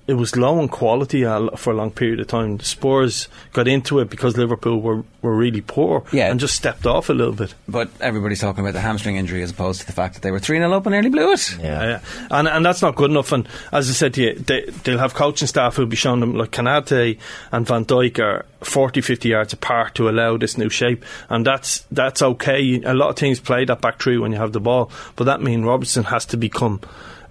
It 0.07 0.13
was 0.13 0.37
low 0.37 0.59
in 0.61 0.69
quality 0.69 1.23
for 1.57 1.71
a 1.71 1.75
long 1.75 1.91
period 1.91 2.21
of 2.21 2.27
time. 2.27 2.61
Spurs 2.61 3.27
got 3.51 3.67
into 3.67 3.99
it 3.99 4.09
because 4.09 4.37
Liverpool 4.37 4.79
were, 4.79 5.03
were 5.21 5.35
really 5.35 5.59
poor 5.59 6.05
Yeah. 6.13 6.31
and 6.31 6.39
just 6.39 6.55
stepped 6.55 6.85
off 6.85 7.09
a 7.09 7.13
little 7.13 7.33
bit. 7.33 7.53
But 7.67 7.89
everybody's 7.99 8.39
talking 8.39 8.63
about 8.63 8.71
the 8.73 8.79
hamstring 8.79 9.17
injury 9.17 9.43
as 9.43 9.51
opposed 9.51 9.81
to 9.81 9.85
the 9.85 9.91
fact 9.91 10.13
that 10.13 10.21
they 10.23 10.31
were 10.31 10.39
3 10.39 10.59
0 10.59 10.71
up 10.71 10.85
and 10.85 10.93
nearly 10.93 11.09
blew 11.09 11.33
it. 11.33 11.57
Yeah. 11.61 11.83
Yeah, 11.83 11.99
and 12.31 12.47
and 12.47 12.65
that's 12.65 12.81
not 12.81 12.95
good 12.95 13.11
enough. 13.11 13.33
And 13.33 13.47
as 13.73 13.89
I 13.89 13.93
said 13.93 14.13
to 14.13 14.21
you, 14.23 14.33
they, 14.35 14.61
they'll 14.85 14.97
have 14.97 15.13
coaching 15.13 15.47
staff 15.47 15.75
who'll 15.75 15.85
be 15.87 15.97
showing 15.97 16.21
them 16.21 16.35
like 16.35 16.51
Konaté 16.51 17.19
and 17.51 17.67
Van 17.67 17.83
Dijk 17.83 18.17
are 18.23 18.45
40, 18.61 19.01
50 19.01 19.27
yards 19.29 19.51
apart 19.51 19.93
to 19.95 20.09
allow 20.09 20.37
this 20.37 20.57
new 20.57 20.69
shape, 20.69 21.03
and 21.29 21.45
that's 21.45 21.81
that's 21.91 22.21
okay. 22.21 22.81
A 22.83 22.93
lot 22.93 23.09
of 23.09 23.15
teams 23.15 23.41
play 23.41 23.65
that 23.65 23.81
back 23.81 24.01
three 24.01 24.17
when 24.17 24.31
you 24.31 24.37
have 24.37 24.53
the 24.53 24.61
ball, 24.61 24.89
but 25.17 25.25
that 25.25 25.41
means 25.41 25.65
Robertson 25.65 26.05
has 26.05 26.25
to 26.27 26.37
become. 26.37 26.79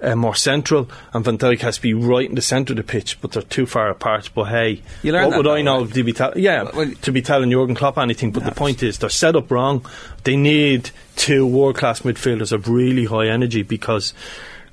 Uh, 0.02 0.14
more 0.14 0.35
central, 0.35 0.90
and 1.14 1.24
Van 1.24 1.38
Dijk 1.38 1.61
has 1.61 1.76
to 1.76 1.82
be 1.82 1.94
right 1.94 2.28
in 2.28 2.35
the 2.35 2.42
centre 2.42 2.74
of 2.74 2.76
the 2.76 2.82
pitch, 2.82 3.18
but 3.22 3.32
they're 3.32 3.42
too 3.42 3.64
far 3.64 3.88
apart. 3.88 4.28
But 4.35 4.44
hey, 4.44 4.82
what 5.28 5.38
would 5.38 5.46
I 5.46 5.62
know 5.62 5.87
to 5.87 6.04
be 6.04 6.12
tell- 6.12 6.35
yeah 6.37 6.64
Well- 6.74 6.92
to 7.00 7.12
be 7.12 7.22
telling 7.22 7.50
Jurgen 7.50 7.74
Klopp 7.74 7.96
anything? 7.96 8.30
But 8.30 8.44
the 8.44 8.52
point 8.52 8.82
is, 8.82 8.98
they're 8.98 9.09
set 9.09 9.35
up 9.37 9.50
wrong. 9.50 9.87
They 10.24 10.37
need 10.37 10.90
two 11.16 11.46
world 11.46 11.76
class 11.76 12.00
midfielders 12.02 12.52
of 12.52 12.68
really 12.68 13.06
high 13.06 13.28
energy 13.28 13.62
because 13.62 14.12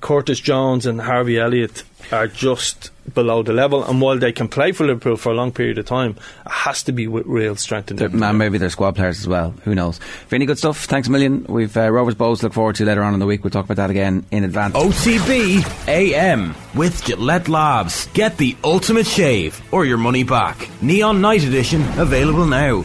Curtis 0.02 0.42
Jones 0.42 0.86
and 0.86 1.00
Harvey 1.00 1.40
Elliott 1.40 1.84
are 2.12 2.28
just 2.28 2.92
below 3.14 3.44
the 3.44 3.54
level. 3.54 3.84
And 3.84 4.00
while 4.02 4.18
they 4.18 4.32
can 4.32 4.48
play 4.48 4.72
for 4.72 4.86
Liverpool 4.86 5.18
for 5.18 5.32
a 5.32 5.36
long 5.36 5.52
period 5.52 5.78
of 5.78 5.86
time, 5.86 6.12
it 6.46 6.52
has 6.52 6.84
to 6.84 6.92
be 6.92 7.08
with 7.08 7.26
real 7.26 7.56
strength 7.56 7.92
in 7.92 7.98
They're- 7.98 8.08
them. 8.10 8.20
Man, 8.20 8.38
maybe 8.38 8.58
they're 8.58 8.70
squad 8.70 8.96
players 8.96 9.20
as 9.20 9.28
well. 9.28 9.54
Who 9.64 9.76
knows? 9.76 10.00
Very 10.30 10.46
good 10.46 10.58
stuff. 10.58 10.86
Thanks 10.86 11.08
a 11.08 11.12
million. 11.12 11.46
We've 11.50 11.76
uh, 11.76 11.90
Rovers 11.92 12.16
Bohs 12.16 12.40
to 12.40 12.46
look 12.46 12.54
forward 12.54 12.76
to 12.78 12.86
later 12.86 13.04
on 13.04 13.14
in 13.14 13.20
the 13.20 13.26
week. 13.26 13.44
We'll 13.44 13.52
talk 13.52 13.66
about 13.66 13.78
that 13.78 13.90
again 13.90 14.26
in 14.32 14.44
advance. 14.44 14.76
OTB 14.76 15.88
AM 15.88 16.56
with 16.76 17.04
Gillette 17.04 17.48
Labs. 17.50 18.08
Get 18.14 18.38
the 18.38 18.56
ultimate 18.64 19.08
shave 19.08 19.62
or 19.72 19.86
your 19.86 19.98
money 19.98 20.24
back. 20.24 20.70
Neon 20.82 21.22
Night 21.22 21.44
Edition 21.44 21.82
available 22.00 22.46
now. 22.46 22.84